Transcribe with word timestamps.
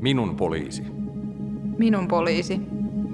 Minun 0.00 0.36
poliisi. 0.36 0.82
Minun 1.78 2.08
poliisi. 2.08 2.60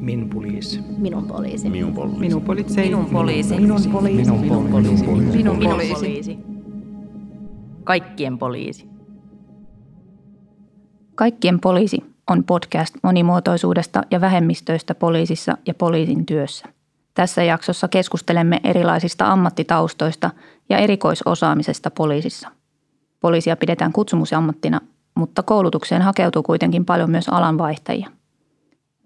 Min 0.00 0.30
poliisi. 0.30 0.80
Minun 0.98 1.26
poliisi. 1.26 1.70
Minun 1.70 1.94
poliisi. 1.94 2.18
Minun 2.18 2.40
poliisi. 2.40 2.80
Minun 2.80 3.06
poliisi. 3.06 3.54
Minun 3.54 3.90
poliisi. 3.92 4.30
Minun 4.30 4.68
poliisi. 4.70 5.04
Minun 5.06 5.58
Minun 5.58 5.58
poliisi. 5.58 5.94
poliisi. 5.94 6.38
Kaikkien 7.84 8.38
poliisi. 8.38 8.88
Kaikkien 11.14 11.60
poliisi 11.60 12.04
on 12.30 12.44
podcast 12.44 12.94
monimuotoisuudesta 13.02 14.02
ja 14.10 14.20
vähemmistöistä 14.20 14.94
poliisissa 14.94 15.58
ja 15.66 15.74
poliisin 15.74 16.26
työssä. 16.26 16.66
Tässä 17.14 17.42
jaksossa 17.42 17.88
keskustelemme 17.88 18.60
erilaisista 18.64 19.32
ammattitaustoista 19.32 20.30
ja 20.68 20.78
erikoisosaamisesta 20.78 21.90
poliisissa. 21.90 22.48
Poliisia 23.20 23.56
pidetään 23.56 23.92
kutsumusammattina, 23.92 24.80
mutta 25.14 25.42
koulutukseen 25.42 26.02
hakeutuu 26.02 26.42
kuitenkin 26.42 26.84
paljon 26.84 27.10
myös 27.10 27.28
alanvaihtajia. 27.28 28.10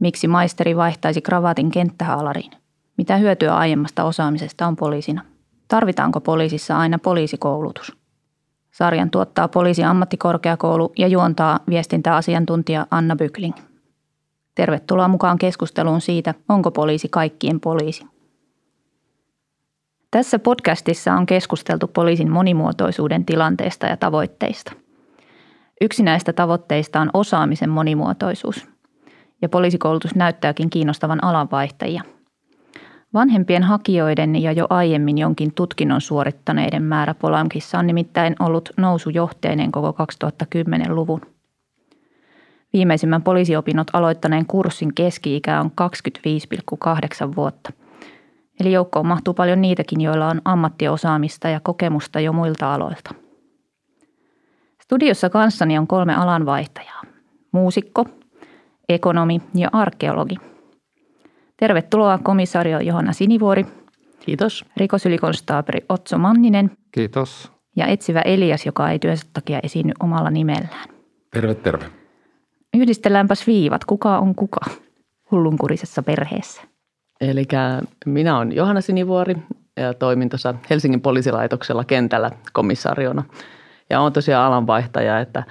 Miksi 0.00 0.28
maisteri 0.28 0.76
vaihtaisi 0.76 1.22
kravaatin 1.22 1.70
kenttähaalariin? 1.70 2.50
Mitä 2.96 3.16
hyötyä 3.16 3.56
aiemmasta 3.56 4.04
osaamisesta 4.04 4.66
on 4.66 4.76
poliisina? 4.76 5.22
Tarvitaanko 5.68 6.20
poliisissa 6.20 6.78
aina 6.78 6.98
poliisikoulutus? 6.98 7.96
Sarjan 8.70 9.10
tuottaa 9.10 9.48
poliisi 9.48 9.84
ammattikorkeakoulu 9.84 10.92
ja 10.98 11.06
juontaa 11.08 11.60
viestintäasiantuntija 11.68 12.86
Anna 12.90 13.16
Bykling. 13.16 13.54
Tervetuloa 14.54 15.08
mukaan 15.08 15.38
keskusteluun 15.38 16.00
siitä, 16.00 16.34
onko 16.48 16.70
poliisi 16.70 17.08
kaikkien 17.08 17.60
poliisi. 17.60 18.06
Tässä 20.10 20.38
podcastissa 20.38 21.14
on 21.14 21.26
keskusteltu 21.26 21.88
poliisin 21.88 22.30
monimuotoisuuden 22.30 23.24
tilanteesta 23.24 23.86
ja 23.86 23.96
tavoitteista. 23.96 24.72
Yksi 25.80 26.02
näistä 26.02 26.32
tavoitteista 26.32 27.00
on 27.00 27.10
osaamisen 27.14 27.70
monimuotoisuus. 27.70 28.68
Ja 29.42 29.48
poliisikoulutus 29.48 30.14
näyttääkin 30.14 30.70
kiinnostavan 30.70 31.24
alanvaihtajia. 31.24 32.02
Vanhempien 33.14 33.62
hakijoiden 33.62 34.42
ja 34.42 34.52
jo 34.52 34.66
aiemmin 34.70 35.18
jonkin 35.18 35.54
tutkinnon 35.54 36.00
suorittaneiden 36.00 36.82
määrä 36.82 37.14
Polamkissa 37.14 37.78
on 37.78 37.86
nimittäin 37.86 38.36
ollut 38.40 38.70
nousujohteinen 38.76 39.72
koko 39.72 40.04
2010-luvun. 40.04 41.20
Viimeisimmän 42.72 43.22
poliisiopinnot 43.22 43.86
aloittaneen 43.92 44.46
kurssin 44.46 44.94
keski-ikä 44.94 45.60
on 45.60 45.70
25,8 47.26 47.36
vuotta. 47.36 47.72
Eli 48.60 48.72
joukkoon 48.72 49.06
mahtuu 49.06 49.34
paljon 49.34 49.60
niitäkin, 49.60 50.00
joilla 50.00 50.26
on 50.26 50.40
ammattiosaamista 50.44 51.48
ja 51.48 51.60
kokemusta 51.60 52.20
jo 52.20 52.32
muilta 52.32 52.74
aloilta. 52.74 53.27
Studiossa 54.88 55.30
kanssani 55.30 55.78
on 55.78 55.86
kolme 55.86 56.14
alanvaihtajaa. 56.14 57.02
Muusikko, 57.52 58.06
ekonomi 58.88 59.40
ja 59.54 59.68
arkeologi. 59.72 60.36
Tervetuloa 61.56 62.18
komisario 62.22 62.80
Johanna 62.80 63.12
Sinivuori, 63.12 63.66
Kiitos. 64.20 64.64
rikosylikonstaapeli 64.76 65.84
Otso 65.88 66.18
Manninen 66.18 66.70
Kiitos. 66.92 67.52
ja 67.76 67.86
etsivä 67.86 68.20
Elias, 68.20 68.66
joka 68.66 68.90
ei 68.90 68.98
työnsä 68.98 69.26
takia 69.32 69.60
esiinny 69.62 69.92
omalla 70.00 70.30
nimellään. 70.30 70.88
Terve, 71.30 71.54
terve. 71.54 71.84
Yhdistelläänpäs 72.76 73.46
viivat, 73.46 73.84
kuka 73.84 74.18
on 74.18 74.34
kuka 74.34 74.60
hullunkurisessa 75.30 76.02
perheessä. 76.02 76.62
Eli 77.20 77.44
minä 78.06 78.38
olen 78.38 78.52
Johanna 78.52 78.80
Sinivuori 78.80 79.36
ja 79.76 79.94
toimin 79.94 80.28
tuossa 80.28 80.54
Helsingin 80.70 81.00
poliisilaitoksella 81.00 81.84
kentällä 81.84 82.30
komissariona. 82.52 83.24
Ja 83.90 84.00
olen 84.00 84.12
tosiaan 84.12 84.46
alanvaihtaja, 84.46 85.20
että 85.20 85.42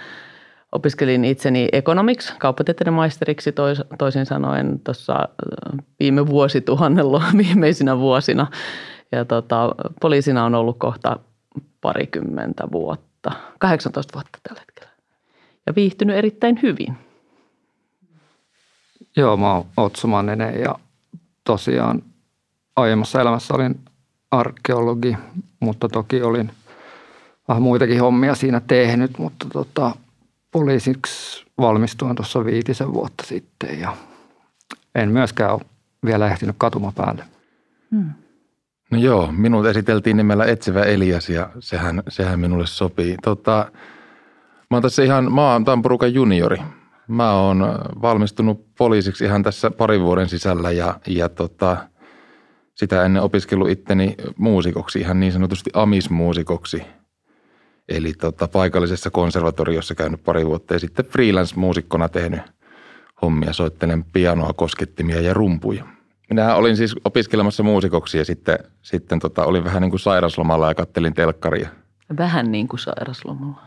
opiskelin 0.71 1.25
itseni 1.25 1.69
ekonomiksi, 1.71 2.33
kauppatieteiden 2.39 2.93
maisteriksi 2.93 3.51
tois, 3.51 3.81
toisin 3.97 4.25
sanoen 4.25 4.79
tuossa 4.79 5.13
äh, 5.13 5.79
viime 5.99 6.27
vuosituhannella 6.27 7.23
viimeisinä 7.37 7.97
vuosina. 7.97 8.47
Ja 9.11 9.25
tota, 9.25 9.75
poliisina 10.01 10.45
on 10.45 10.55
ollut 10.55 10.79
kohta 10.79 11.19
parikymmentä 11.81 12.67
vuotta, 12.71 13.31
18 13.59 14.13
vuotta 14.13 14.39
tällä 14.47 14.61
hetkellä. 14.61 14.91
Ja 15.65 15.75
viihtynyt 15.75 16.15
erittäin 16.15 16.59
hyvin. 16.63 16.97
Joo, 19.15 19.37
mä 19.37 19.53
oon 19.53 19.65
Otso 19.77 20.07
Manninen 20.07 20.59
ja 20.59 20.75
tosiaan 21.43 22.03
aiemmassa 22.75 23.21
elämässä 23.21 23.53
olin 23.53 23.79
arkeologi, 24.31 25.17
mutta 25.59 25.89
toki 25.89 26.21
olin 26.21 26.51
vähän 27.47 27.63
muitakin 27.63 28.01
hommia 28.01 28.35
siinä 28.35 28.61
tehnyt, 28.67 29.17
mutta 29.17 29.47
tota, 29.53 29.95
poliisiksi 30.51 31.45
valmistuin 31.57 32.15
tuossa 32.15 32.45
viitisen 32.45 32.93
vuotta 32.93 33.23
sitten 33.27 33.79
ja 33.79 33.97
en 34.95 35.11
myöskään 35.11 35.53
ole 35.53 35.61
vielä 36.05 36.27
ehtinyt 36.27 36.55
katuma 36.57 36.91
päälle. 36.95 37.23
No 38.91 38.97
joo, 38.97 39.31
minut 39.31 39.65
esiteltiin 39.65 40.17
nimellä 40.17 40.45
Etsivä 40.45 40.83
Elias 40.83 41.29
ja 41.29 41.49
sehän, 41.59 42.03
sehän 42.09 42.39
minulle 42.39 42.67
sopii. 42.67 43.15
Tota, 43.23 43.71
mä 44.71 44.75
oon 44.75 44.81
tässä 44.81 45.03
ihan, 45.03 45.33
mä 45.33 45.51
oon 45.51 45.65
tämän 45.65 45.81
porukan 45.81 46.13
juniori. 46.13 46.57
Mä 47.07 47.31
oon 47.31 47.65
valmistunut 48.01 48.65
poliisiksi 48.77 49.23
ihan 49.23 49.43
tässä 49.43 49.71
parin 49.71 50.01
vuoden 50.01 50.29
sisällä 50.29 50.71
ja, 50.71 50.99
ja 51.07 51.29
tota, 51.29 51.77
sitä 52.75 53.05
ennen 53.05 53.23
opiskellut 53.23 53.69
itteni 53.69 54.15
muusikoksi, 54.37 54.99
ihan 54.99 55.19
niin 55.19 55.31
sanotusti 55.31 55.69
amismuusikoksi. 55.73 56.83
Eli 57.89 58.13
tota, 58.13 58.47
paikallisessa 58.47 59.09
konservatoriossa 59.09 59.95
käynyt 59.95 60.23
pari 60.23 60.45
vuotta 60.45 60.73
ja 60.73 60.79
sitten 60.79 61.05
freelance-muusikkona 61.05 62.09
tehnyt 62.09 62.41
hommia. 63.21 63.53
Soittelen 63.53 64.05
pianoa, 64.13 64.53
koskettimia 64.53 65.21
ja 65.21 65.33
rumpuja. 65.33 65.85
Minähän 66.29 66.57
olin 66.57 66.77
siis 66.77 66.95
opiskelemassa 67.05 67.63
muusikoksi 67.63 68.17
ja 68.17 68.25
sitten, 68.25 68.59
sitten 68.81 69.19
tota, 69.19 69.45
olin 69.45 69.63
vähän 69.63 69.81
niin 69.81 69.89
kuin 69.89 69.99
sairaslomalla 69.99 70.67
ja 70.67 70.75
kattelin 70.75 71.13
telkkaria. 71.13 71.69
Vähän 72.17 72.51
niin 72.51 72.67
kuin 72.67 72.79
sairaslomalla. 72.79 73.61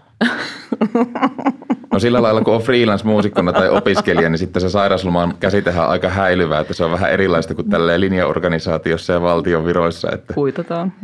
No 1.92 1.98
sillä 1.98 2.22
lailla, 2.22 2.40
kun 2.40 2.54
on 2.54 2.62
freelance-muusikkona 2.62 3.52
tai 3.52 3.68
opiskelija, 3.68 4.30
niin 4.30 4.38
sitten 4.38 4.62
se 4.62 4.70
sairasloman 4.70 5.34
käsitehän 5.40 5.84
on 5.84 5.90
aika 5.90 6.08
häilyvää, 6.08 6.60
että 6.60 6.74
se 6.74 6.84
on 6.84 6.90
vähän 6.90 7.10
erilaista 7.10 7.54
kuin 7.54 7.70
tälleen 7.70 8.00
linjaorganisaatiossa 8.00 9.12
ja 9.12 9.20
valtion 9.20 9.66
viroissa. 9.66 10.10
Että. 10.12 10.34
Kuitataan. 10.34 10.92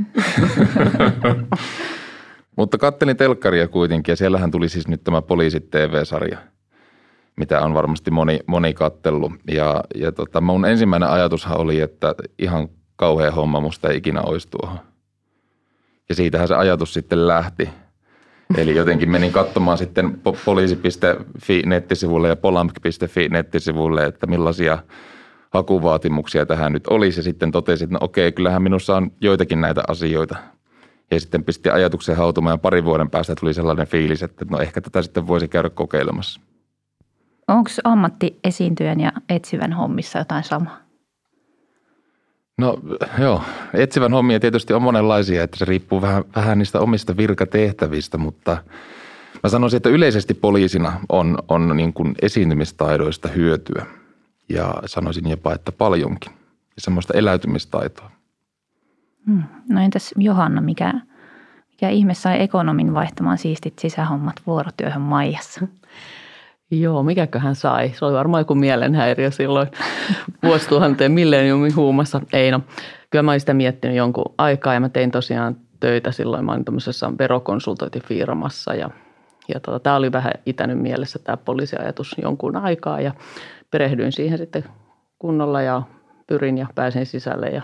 Mutta 2.57 2.79
kattelin 2.79 3.17
telkkaria 3.17 3.69
kuitenkin 3.69 4.13
ja 4.13 4.17
siellähän 4.17 4.51
tuli 4.51 4.69
siis 4.69 4.89
nyt 4.89 5.05
tämä 5.05 5.23
Poliisit 5.23 5.71
TV-sarja, 5.71 6.39
mitä 7.37 7.61
on 7.61 7.75
varmasti 7.75 8.11
moni, 8.11 8.41
moni 8.47 8.75
kattellut. 8.75 9.33
Ja, 9.51 9.85
ja 9.95 10.13
tota, 10.13 10.41
mun 10.41 10.65
ensimmäinen 10.65 11.09
ajatushan 11.09 11.61
oli, 11.61 11.81
että 11.81 12.15
ihan 12.39 12.69
kauhea 12.97 13.31
homma 13.31 13.61
musta 13.61 13.89
ei 13.89 13.97
ikinä 13.97 14.23
olisi 14.23 14.49
tuohon. 14.49 14.79
Ja 16.09 16.15
siitähän 16.15 16.49
se 16.49 16.55
ajatus 16.55 16.95
sitten 16.95 17.29
lähti. 17.29 17.69
Eli 18.57 18.77
jotenkin 18.77 19.11
menin 19.11 19.33
katsomaan 19.33 19.79
sitten 19.79 20.07
po- 20.07 20.39
poliisi.fi 20.45 21.63
nettisivulle 21.67 22.29
ja 22.29 22.37
polamk.fi 22.37 23.29
nettisivulle, 23.29 24.05
että 24.05 24.27
millaisia 24.27 24.79
hakuvaatimuksia 25.51 26.47
tähän 26.47 26.73
nyt 26.73 26.87
olisi. 26.87 27.19
Ja 27.19 27.23
sitten 27.23 27.51
totesin, 27.51 27.85
että 27.85 27.95
no 27.95 28.05
okei, 28.05 28.33
kyllähän 28.33 28.63
minussa 28.63 28.97
on 28.97 29.13
joitakin 29.21 29.61
näitä 29.61 29.83
asioita. 29.89 30.37
Ja 31.11 31.21
sitten 31.21 31.45
pisti 31.45 31.71
ajatuksen 31.71 32.17
hautumaan 32.17 32.55
ja 32.55 32.59
parin 32.59 32.85
vuoden 32.85 33.11
päästä 33.11 33.35
tuli 33.35 33.55
sellainen 33.55 33.87
fiilis, 33.87 34.23
että 34.23 34.47
no 34.51 34.59
ehkä 34.59 34.81
tätä 34.81 35.03
sitten 35.03 35.27
voisi 35.27 35.49
käydä 35.49 35.71
kokeilemassa. 35.71 36.41
Onko 37.49 37.71
ammattiesiintyjän 37.85 39.01
ja 39.01 39.13
etsivän 39.29 39.73
hommissa 39.73 40.19
jotain 40.19 40.45
samaa? 40.45 40.87
No 42.59 42.79
joo, 43.19 43.43
etsivän 43.75 44.13
hommia 44.13 44.41
tietysti 44.41 44.73
on 44.73 44.83
monenlaisia, 44.83 45.43
että 45.43 45.57
se 45.57 45.65
riippuu 45.65 46.03
vähän, 46.03 46.25
vähän 46.37 46.59
niistä 46.59 46.81
omista 46.81 47.17
virkatehtävistä, 47.17 48.19
mutta 48.19 48.57
mä 49.43 49.51
sanoisin, 49.51 49.77
että 49.77 49.89
yleisesti 49.89 50.35
poliisina 50.35 51.01
on, 51.09 51.39
on 51.49 51.77
niin 51.77 51.93
kuin 51.93 52.15
esiintymistaidoista 52.23 53.29
hyötyä 53.29 53.87
ja 54.49 54.75
sanoisin 54.87 55.31
jopa, 55.31 55.55
että 55.55 55.73
paljonkin 55.73 56.33
ja 56.77 56.81
semmoista 56.81 57.15
eläytymistaitoa. 57.15 58.11
Hmm. 59.27 59.43
No 59.69 59.81
entäs 59.81 60.15
Johanna, 60.17 60.61
mikä, 60.61 60.93
mikä 61.71 61.89
ihme 61.89 62.15
sai 62.15 62.43
ekonomin 62.43 62.95
vaihtamaan 62.95 63.39
siistit 63.39 63.79
sisähommat 63.79 64.37
vuorotyöhön 64.47 65.03
Maijassa? 65.03 65.61
Joo, 66.71 67.03
mikäköhän 67.03 67.55
sai? 67.55 67.93
Se 67.95 68.05
oli 68.05 68.15
varmaan 68.15 68.41
joku 68.41 68.55
mielenhäiriö 68.55 69.31
silloin 69.31 69.69
vuosituhanteen 70.47 71.13
millenniumin 71.13 71.77
huumassa. 71.77 72.21
Ei 72.33 72.51
no, 72.51 72.61
kyllä 73.11 73.23
mä 73.23 73.31
olin 73.31 73.41
sitä 73.41 73.55
miettinyt 73.55 73.97
jonkun 73.97 74.35
aikaa 74.39 74.75
ja 74.75 74.81
mä 74.81 74.89
tein 74.89 75.11
tosiaan 75.11 75.57
töitä 75.81 76.13
silloin. 76.13 76.45
Mä 76.45 76.53
olin 76.53 76.65
tämmöisessä 76.65 77.13
verokonsultointifirmassa 77.19 78.75
ja, 78.75 78.91
ja 79.55 79.61
tota, 79.61 79.81
tämä 79.81 79.97
oli 79.97 80.13
vähän 80.13 80.33
itänyt 80.47 80.79
mielessä 80.79 81.19
tämä 81.19 81.37
poliisiajatus 81.37 82.15
jonkun 82.23 82.57
aikaa 82.57 83.01
ja 83.01 83.13
perehdyin 83.71 84.13
siihen 84.13 84.39
sitten 84.39 84.65
kunnolla 85.19 85.63
ja 85.63 85.83
pyrin 86.27 86.59
ja 86.59 86.67
pääsin 86.75 87.07
sisälle. 87.07 87.47
Ja, 87.47 87.63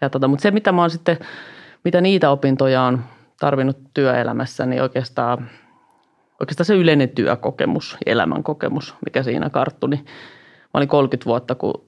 ja 0.00 0.10
tota, 0.10 0.28
mutta 0.28 0.42
se, 0.42 0.50
mitä 0.50 0.72
mä 0.72 0.80
oon 0.80 0.90
sitten, 0.90 1.18
mitä 1.84 2.00
niitä 2.00 2.30
opintoja 2.30 2.82
on 2.82 3.04
tarvinnut 3.40 3.78
työelämässä, 3.94 4.66
niin 4.66 4.82
oikeastaan 4.82 5.50
oikeastaan 6.40 6.64
se 6.64 6.74
yleinen 6.74 7.08
työkokemus, 7.08 7.96
elämänkokemus, 8.06 8.94
mikä 9.04 9.22
siinä 9.22 9.50
karttui. 9.50 9.90
Niin 9.90 10.04
mä 10.04 10.70
olin 10.74 10.88
30 10.88 11.26
vuotta, 11.26 11.54
kun 11.54 11.86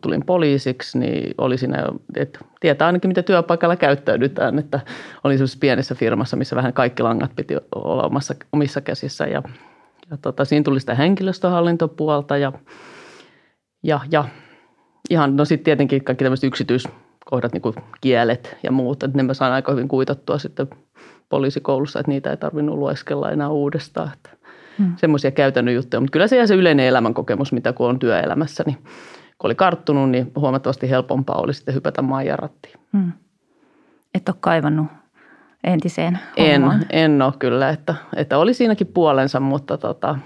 tulin 0.00 0.24
poliisiksi, 0.26 0.98
niin 0.98 1.34
oli 1.38 1.58
siinä 1.58 1.84
että 2.16 2.38
tietää 2.60 2.86
ainakin, 2.86 3.08
miten 3.10 3.24
työpaikalla 3.24 3.76
käyttäydytään. 3.76 4.58
Että 4.58 4.80
olin 5.24 5.38
sellaisessa 5.38 5.58
pienessä 5.60 5.94
firmassa, 5.94 6.36
missä 6.36 6.56
vähän 6.56 6.72
kaikki 6.72 7.02
langat 7.02 7.36
piti 7.36 7.56
olla 7.74 8.02
omassa, 8.02 8.34
omissa 8.52 8.80
käsissä. 8.80 9.24
Ja, 9.24 9.42
ja 10.10 10.16
tota, 10.16 10.44
siinä 10.44 10.64
tuli 10.64 10.80
sitä 10.80 10.94
henkilöstöhallintopuolta 10.94 12.36
ja, 12.36 12.52
ja, 13.82 14.00
ja 14.10 14.24
ihan, 15.10 15.36
no 15.36 15.44
sitten 15.44 15.64
tietenkin 15.64 16.04
kaikki 16.04 16.24
tämmöiset 16.24 16.44
yksityiskohdat, 17.26 17.52
niin 17.52 17.62
kuin 17.62 17.74
kielet 18.00 18.56
ja 18.62 18.72
muut, 18.72 19.02
että 19.02 19.16
ne 19.16 19.22
mä 19.22 19.34
saan 19.34 19.52
aika 19.52 19.72
hyvin 19.72 19.88
kuitattua 19.88 20.38
sitten 20.38 20.66
poliisikoulussa, 21.28 22.00
että 22.00 22.10
niitä 22.10 22.30
ei 22.30 22.36
tarvinnut 22.36 22.78
lueskella 22.78 23.30
enää 23.30 23.48
uudestaan. 23.48 24.10
Että 24.12 24.30
hmm. 24.78 24.92
Semmoisia 24.96 25.30
käytännön 25.30 25.74
juttuja, 25.74 26.00
mutta 26.00 26.12
kyllä 26.12 26.26
se 26.26 26.36
jää 26.36 26.46
se 26.46 26.54
yleinen 26.54 26.86
elämänkokemus, 26.86 27.52
mitä 27.52 27.72
kun 27.72 27.88
on 27.88 27.98
työelämässä, 27.98 28.64
niin 28.66 28.78
kun 29.38 29.48
oli 29.48 29.54
karttunut, 29.54 30.10
niin 30.10 30.32
huomattavasti 30.36 30.90
helpompaa 30.90 31.40
oli 31.40 31.54
sitten 31.54 31.74
hypätä 31.74 32.02
maajarattiin. 32.02 32.74
Hmm. 32.92 33.12
Et 34.14 34.28
ole 34.28 34.36
kaivannut 34.40 34.86
entiseen 35.64 36.18
En, 36.36 36.62
en 36.90 37.22
ole 37.22 37.32
kyllä, 37.38 37.70
että, 37.70 37.94
että 38.16 38.38
oli 38.38 38.54
siinäkin 38.54 38.86
puolensa, 38.86 39.40
mutta, 39.40 39.78
tota, 39.78 40.18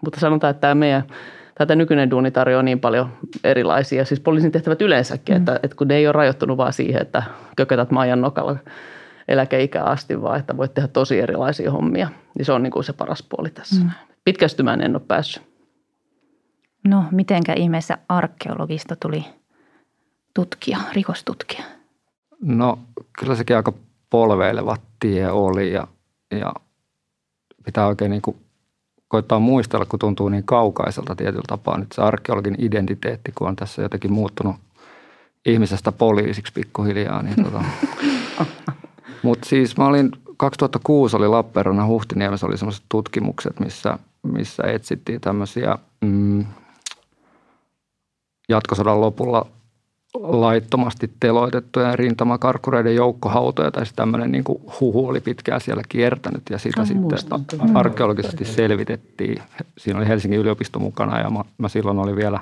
mutta 0.00 0.20
sanotaan, 0.20 0.50
että 0.50 0.60
tämä 0.60 0.74
meidän 0.74 1.04
tätä 1.54 1.74
nykyinen 1.74 2.10
duuni 2.10 2.30
tarjoaa 2.30 2.62
niin 2.62 2.80
paljon 2.80 3.08
erilaisia, 3.44 4.04
siis 4.04 4.20
poliisin 4.20 4.52
tehtävät 4.52 4.82
yleensäkin, 4.82 5.34
mm. 5.34 5.38
että, 5.38 5.60
että 5.62 5.76
kun 5.76 5.88
ne 5.88 5.96
ei 5.96 6.06
ole 6.06 6.12
rajoittunut 6.12 6.56
vaan 6.56 6.72
siihen, 6.72 7.02
että 7.02 7.22
kökötät 7.56 7.90
maajan 7.90 8.20
nokalla 8.20 8.56
eläkeikää 9.28 9.84
asti, 9.84 10.22
vaan 10.22 10.40
että 10.40 10.56
voit 10.56 10.74
tehdä 10.74 10.88
tosi 10.88 11.20
erilaisia 11.20 11.70
hommia. 11.70 12.08
Niin 12.38 12.46
se 12.46 12.52
on 12.52 12.62
niin 12.62 12.70
kuin 12.70 12.84
se 12.84 12.92
paras 12.92 13.22
puoli 13.22 13.50
tässä. 13.50 13.84
Mm. 13.84 13.90
Pitkästymään 14.24 14.80
en 14.80 14.96
ole 14.96 15.02
päässyt. 15.08 15.42
No, 16.84 17.04
mitenkä 17.10 17.52
ihmeessä 17.52 17.98
arkeologista 18.08 18.96
tuli 18.96 19.24
tutkija, 20.34 20.78
rikostutkija? 20.92 21.64
No, 22.42 22.78
kyllä 23.18 23.34
sekin 23.34 23.56
aika 23.56 23.72
polveileva 24.10 24.76
tie 25.00 25.30
oli 25.30 25.72
ja, 25.72 25.86
ja 26.30 26.54
pitää 27.64 27.86
oikein 27.86 28.10
niin 28.10 28.22
kuin 28.22 28.36
koittaa 29.14 29.38
muistella, 29.38 29.86
kun 29.86 29.98
tuntuu 29.98 30.28
niin 30.28 30.44
kaukaiselta 30.44 31.16
tietyllä 31.16 31.44
tapaa 31.46 31.78
nyt 31.78 31.92
se 31.92 32.02
arkeologin 32.02 32.56
identiteetti, 32.58 33.32
kun 33.32 33.48
on 33.48 33.56
tässä 33.56 33.82
jotenkin 33.82 34.12
muuttunut 34.12 34.56
ihmisestä 35.46 35.92
poliisiksi 35.92 36.52
pikkuhiljaa. 36.52 37.22
Niin 37.22 37.42
tota. 37.44 37.64
Mutta 39.22 39.48
siis 39.48 39.76
mä 39.76 39.86
olin, 39.86 40.10
2006 40.36 41.16
oli 41.16 41.28
Lappeenrannan 41.28 41.86
Huhtiniemessä 41.86 42.46
oli 42.46 42.58
sellaiset 42.58 42.84
tutkimukset, 42.88 43.60
missä, 43.60 43.98
missä 44.22 44.62
etsittiin 44.62 45.20
tämmöisiä 45.20 45.78
mm, 46.00 46.44
jatkosodan 48.48 49.00
lopulla 49.00 49.46
laittomasti 50.14 51.10
teloitettuja 51.20 51.96
rintamakarkkureiden 51.96 52.94
joukkohautoja 52.94 53.70
tai 53.70 53.84
tämmöinen 53.96 54.32
niin 54.32 54.44
kuin 54.44 54.62
huhu 54.80 55.08
oli 55.08 55.20
pitkään 55.20 55.60
siellä 55.60 55.82
kiertänyt 55.88 56.42
ja 56.50 56.58
sitä 56.58 56.84
sitten 56.84 57.18
arkeologisesti 57.74 58.44
selvitettiin. 58.44 59.42
Siinä 59.78 59.98
oli 59.98 60.08
Helsingin 60.08 60.40
yliopisto 60.40 60.78
mukana 60.78 61.20
ja 61.20 61.30
mä, 61.30 61.44
mä 61.58 61.68
silloin 61.68 61.98
olin 61.98 62.16
vielä, 62.16 62.40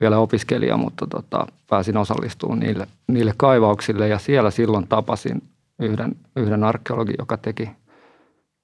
vielä 0.00 0.18
opiskelija, 0.18 0.76
mutta 0.76 1.06
tota, 1.06 1.46
pääsin 1.70 1.96
osallistumaan 1.96 2.60
niille, 2.60 2.86
niille 3.06 3.34
kaivauksille. 3.36 4.08
Ja 4.08 4.18
siellä 4.18 4.50
silloin 4.50 4.88
tapasin 4.88 5.42
yhden, 5.78 6.16
yhden 6.36 6.64
arkeologin, 6.64 7.16
joka 7.18 7.36
teki 7.36 7.70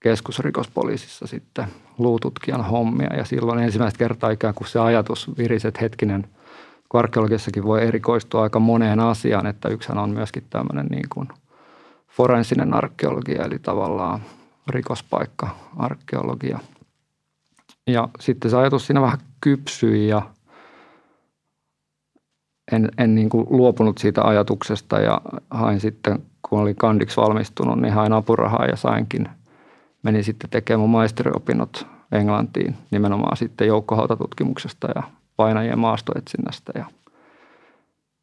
keskusrikospoliisissa 0.01 1.27
sitten 1.27 1.67
luututkijan 1.99 2.65
hommia. 2.65 3.15
Ja 3.17 3.25
silloin 3.25 3.59
ensimmäistä 3.59 3.99
kertaa 3.99 4.31
ikään 4.31 4.55
kuin 4.55 4.69
se 4.69 4.81
ajatus 4.81 5.31
virisi, 5.39 5.69
että 5.69 5.81
hetkinen– 5.81 6.27
kun 6.97 7.01
arkeologissakin 7.01 7.65
voi 7.65 7.87
erikoistua 7.87 8.43
aika 8.43 8.61
moneen 8.61 9.01
asiaan, 9.01 9.47
että 9.47 9.69
yksihän 9.69 9.99
on 9.99 10.11
myöskin 10.11 10.45
tämmöinen 10.51 10.87
niin 10.87 11.09
kuin 11.13 11.29
forensinen 12.09 12.75
arkeologia, 12.75 13.45
eli 13.45 13.59
tavallaan 13.59 14.21
rikospaikka-arkeologia. 14.69 16.59
Ja 17.87 18.09
sitten 18.21 18.51
se 18.51 18.57
ajatus 18.57 18.87
siinä 18.87 19.01
vähän 19.03 19.19
kypsyi 19.41 20.09
ja 20.09 20.23
en, 22.73 22.89
en 22.99 23.15
niin 23.15 23.29
kuin 23.29 23.47
luopunut 23.51 23.99
siitä 23.99 24.23
ajatuksesta 24.23 25.01
ja 25.01 25.21
hain 25.51 25.81
sitten, 25.81 26.23
kun 26.49 26.61
olin 26.61 26.77
kandiksi 26.77 27.17
valmistunut, 27.17 27.81
niin 27.81 27.95
hain 27.95 28.13
apurahaa 28.13 28.67
ja 28.67 28.77
sainkin. 28.77 29.29
Menin 30.03 30.25
sitten 30.25 30.51
tekemään 30.51 30.91
maisteriopinnot 30.91 31.87
Englantiin 32.13 32.77
nimenomaan 32.91 33.37
sitten 33.37 33.69
joukkohautatutkimuksesta 33.69 34.89
ja 34.95 35.03
painajien 35.37 35.79
maastoetsinnästä 35.79 36.73
ja 36.75 36.87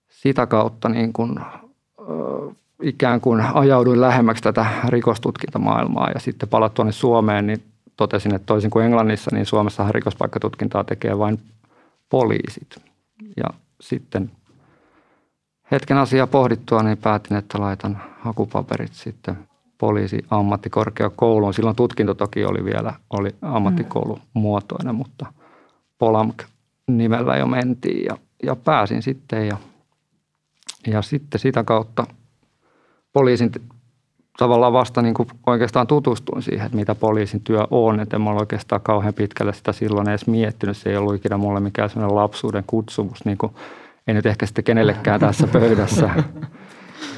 sitä 0.09 0.45
kautta 0.45 0.89
niin 0.89 1.13
kuin, 1.13 1.39
ikään 2.81 3.21
kuin 3.21 3.41
ajauduin 3.53 4.01
lähemmäksi 4.01 4.43
tätä 4.43 4.65
rikostutkintamaailmaa 4.87 6.09
ja 6.13 6.19
sitten 6.19 6.49
palat 6.49 6.73
tuonne 6.73 6.91
Suomeen, 6.91 7.47
niin 7.47 7.63
totesin, 7.97 8.35
että 8.35 8.45
toisin 8.45 8.69
kuin 8.71 8.85
Englannissa, 8.85 9.31
niin 9.33 9.45
Suomessahan 9.45 9.95
rikospaikkatutkintaa 9.95 10.83
tekee 10.83 11.17
vain 11.17 11.39
poliisit. 12.09 12.75
Ja 13.37 13.49
sitten 13.81 14.31
hetken 15.71 15.97
asiaa 15.97 16.27
pohdittua, 16.27 16.83
niin 16.83 16.97
päätin, 16.97 17.37
että 17.37 17.59
laitan 17.59 18.01
hakupaperit 18.19 18.93
sitten 18.93 19.37
poliisi 19.77 20.25
ammattikorkeakouluun. 20.29 21.53
Silloin 21.53 21.75
tutkinto 21.75 22.13
toki 22.13 22.45
oli 22.45 22.65
vielä 22.65 22.93
oli 23.09 23.35
ammattikoulumuotoinen, 23.41 24.95
mutta 24.95 25.25
Polamk 25.97 26.43
nimellä 26.87 27.37
jo 27.37 27.47
mentiin 27.47 28.05
ja, 28.05 28.17
ja 28.43 28.55
pääsin 28.55 29.01
sitten 29.01 29.47
ja, 29.47 29.57
ja 30.87 31.01
sitten 31.01 31.39
sitä 31.39 31.63
kautta 31.63 32.07
poliisin 33.13 33.51
tavallaan 34.37 34.73
vasta 34.73 35.01
niin 35.01 35.13
kuin 35.13 35.27
oikeastaan 35.47 35.87
tutustuin 35.87 36.41
siihen, 36.41 36.65
että 36.65 36.77
mitä 36.77 36.95
poliisin 36.95 37.41
työ 37.41 37.67
on. 37.71 37.99
Että 37.99 38.17
en 38.17 38.21
mä 38.21 38.29
oikeastaan 38.29 38.81
kauhean 38.81 39.13
pitkälle 39.13 39.53
sitä 39.53 39.71
silloin 39.71 40.09
edes 40.09 40.27
miettinyt. 40.27 40.77
Se 40.77 40.89
ei 40.89 40.97
ollut 40.97 41.15
ikinä 41.15 41.37
mulle 41.37 41.59
mikään 41.59 41.89
sellainen 41.89 42.15
lapsuuden 42.15 42.63
kutsumus, 42.67 43.25
niin 43.25 43.37
kuin 43.37 43.55
ei 44.07 44.13
nyt 44.13 44.25
ehkä 44.25 44.45
sitten 44.45 44.63
kenellekään 44.63 45.19
tässä 45.19 45.47
pöydässä. 45.47 46.09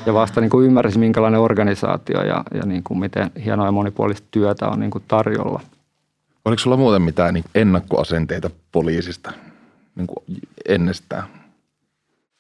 Ja 0.06 0.14
vasta 0.14 0.42
niin 0.42 0.50
kuin 0.50 0.66
ymmärsin, 0.66 1.00
minkälainen 1.00 1.40
organisaatio 1.40 2.22
ja, 2.22 2.44
ja 2.54 2.62
niin 2.66 2.84
kuin 2.84 3.00
miten 3.00 3.32
hienoa 3.46 3.66
ja 3.66 3.72
monipuolista 3.72 4.28
työtä 4.32 4.68
on 4.68 4.80
niin 4.80 4.92
kuin 4.92 5.04
tarjolla. 5.08 5.62
Oliko 6.46 6.60
sulla 6.60 6.78
muuten 6.78 7.02
mitään 7.02 7.34
niin 7.34 7.46
ennakkoasenteita 7.56 8.50
poliisista? 8.72 9.32
Niin 9.96 10.08
kuin 10.08 10.40
ennestään? 10.70 11.24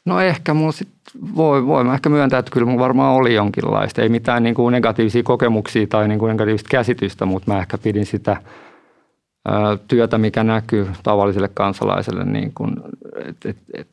No 0.05 0.19
ehkä 0.19 0.53
mulla 0.53 0.71
sit 0.71 0.89
voi, 1.35 1.65
voi 1.65 1.83
mä 1.83 1.93
ehkä 1.93 2.09
myöntää, 2.09 2.39
että 2.39 2.51
kyllä 2.51 2.65
mulla 2.67 2.83
varmaan 2.83 3.15
oli 3.15 3.33
jonkinlaista. 3.33 4.01
Ei 4.01 4.09
mitään 4.09 4.43
niin 4.43 4.55
kuin 4.55 4.71
negatiivisia 4.71 5.23
kokemuksia 5.23 5.87
tai 5.87 6.07
niin 6.07 6.19
kuin 6.19 6.29
negatiivista 6.29 6.69
käsitystä, 6.71 7.25
mutta 7.25 7.51
mä 7.51 7.59
ehkä 7.59 7.77
pidin 7.77 8.05
sitä 8.05 8.31
ä, 8.31 9.51
työtä, 9.87 10.17
mikä 10.17 10.43
näkyy 10.43 10.87
tavalliselle 11.03 11.49
kansalaiselle, 11.53 12.25
niin 12.25 12.51
kuin, 12.55 12.75
että 13.15 13.49
et, 13.49 13.57
et, 13.73 13.87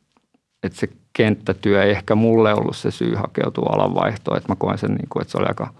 et 0.63 0.73
se 0.73 0.89
kenttätyö 1.13 1.83
ei 1.83 1.91
ehkä 1.91 2.15
mulle 2.15 2.53
ollut 2.53 2.75
se 2.75 2.91
syy 2.91 3.15
hakeutua 3.15 3.69
alanvaihtoon. 3.73 4.37
Että 4.37 4.51
mä 4.51 4.55
koen 4.55 4.77
sen, 4.77 4.91
niin 4.91 5.09
kuin, 5.09 5.21
että 5.21 5.31
se 5.31 5.37
oli 5.37 5.47
aika 5.47 5.73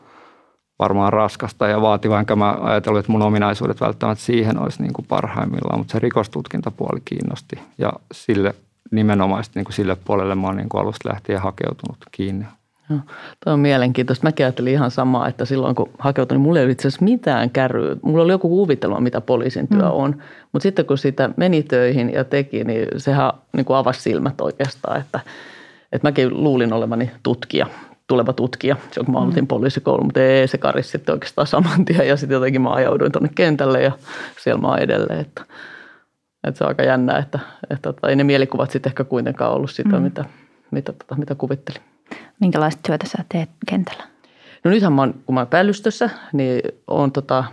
varmaan 0.80 1.14
raskasta 1.14 1.68
ja 1.68 1.82
vaativaa, 1.82 2.20
enkä 2.20 2.36
mä 2.36 2.58
ajatellut, 2.62 3.00
että 3.00 3.12
mun 3.12 3.22
ominaisuudet 3.22 3.82
välttämättä 3.82 4.24
siihen 4.24 4.60
olisi 4.60 4.82
niin 4.82 4.94
kuin 4.94 5.06
parhaimmillaan, 5.10 5.80
mutta 5.80 5.92
se 5.92 6.00
rikostutkintapuoli 6.00 7.02
kiinnosti 7.06 7.60
ja 7.78 7.94
sille 8.12 8.56
nimenomaisesti 8.92 9.60
niin 9.60 9.66
kuin 9.66 9.74
sille 9.74 9.98
puolelle 10.06 10.36
mä 10.36 10.48
oon 10.48 10.58
niin 10.58 10.70
kuin 10.70 10.82
alusta 10.82 11.10
lähtien 11.10 11.42
hakeutunut 11.42 11.98
kiinni. 12.12 12.46
Joo, 12.90 13.00
Tuo 13.44 13.54
on 13.54 13.60
mielenkiintoista. 13.60 14.28
Mäkin 14.28 14.46
ajattelin 14.46 14.74
ihan 14.74 14.92
samaa, 14.92 15.28
että 15.28 15.46
silloin 15.46 15.76
kun 15.76 15.90
hakeutuin, 16.00 16.36
niin 16.36 16.44
mulla 16.44 16.60
ei 16.60 16.64
ollut 16.64 16.72
itse 16.72 16.88
asiassa 16.88 17.06
mitään 17.06 17.50
kärryä. 17.50 17.96
Mulla 18.02 18.24
oli 18.24 18.32
joku 18.32 18.50
kuvitelma, 18.50 19.00
mitä 19.00 19.22
poliisin 19.22 19.68
työ 19.68 19.82
mm. 19.82 19.92
on. 19.92 20.24
Mutta 20.52 20.64
sitten 20.64 20.86
kun 20.86 20.98
sitä 20.98 21.30
meni 21.38 21.64
töihin 21.64 22.14
ja 22.14 22.24
teki, 22.24 22.64
niin 22.64 22.88
sehän 22.98 23.32
niin 23.54 23.66
kuin 23.66 23.78
avasi 23.78 24.02
silmät 24.02 24.42
oikeastaan. 24.42 25.02
Että, 25.02 25.20
että 25.92 26.08
mäkin 26.08 26.44
luulin 26.44 26.74
olevani 26.74 27.12
tutkija 27.24 27.68
tuleva 28.08 28.34
tutkija, 28.34 28.76
kun 29.06 29.14
mä 29.14 29.20
aloitin 29.20 29.44
mm. 29.44 29.48
poliisikoulu, 29.48 30.04
mutta 30.04 30.22
ei 30.22 30.48
se 30.48 30.58
karisi 30.58 30.90
sitten 30.90 31.14
oikeastaan 31.14 31.48
saman 31.48 31.86
tien 31.86 32.08
ja 32.08 32.18
sitten 32.18 32.36
jotenkin 32.36 32.62
mä 32.62 32.74
ajauduin 32.74 33.12
tuonne 33.12 33.30
kentälle 33.36 33.82
ja 33.82 33.92
siellä 34.42 34.62
mä 34.62 34.68
oon 34.68 34.80
edelleen, 34.80 35.20
että, 35.20 35.46
että 36.44 36.58
se 36.58 36.64
on 36.64 36.68
aika 36.68 36.84
jännää, 36.84 37.18
että, 37.18 37.40
että, 37.70 37.90
että 37.90 38.08
ei 38.08 38.16
ne 38.16 38.24
mielikuvat 38.24 38.72
sitten 38.72 38.90
ehkä 38.90 39.04
kuitenkaan 39.04 39.54
ollut 39.54 39.72
sitä, 39.72 39.96
mm. 39.96 40.02
mitä, 40.02 40.26
mitä, 40.72 40.94
tota, 40.94 41.16
mitä 41.16 41.36
kuvittelin. 41.36 41.82
Minkälaista 42.40 42.82
työtä 42.88 43.08
sä 43.08 43.24
teet 43.30 43.50
kentällä? 43.68 44.04
No 44.64 44.72
nythän 44.72 44.94
mä 44.94 45.02
oon, 45.02 45.14
kun 45.26 45.34
mä 45.36 45.40
oon 45.40 45.48
päällystössä, 45.48 46.10
niin 46.34 46.62
on 46.88 47.12
tota, 47.12 47.44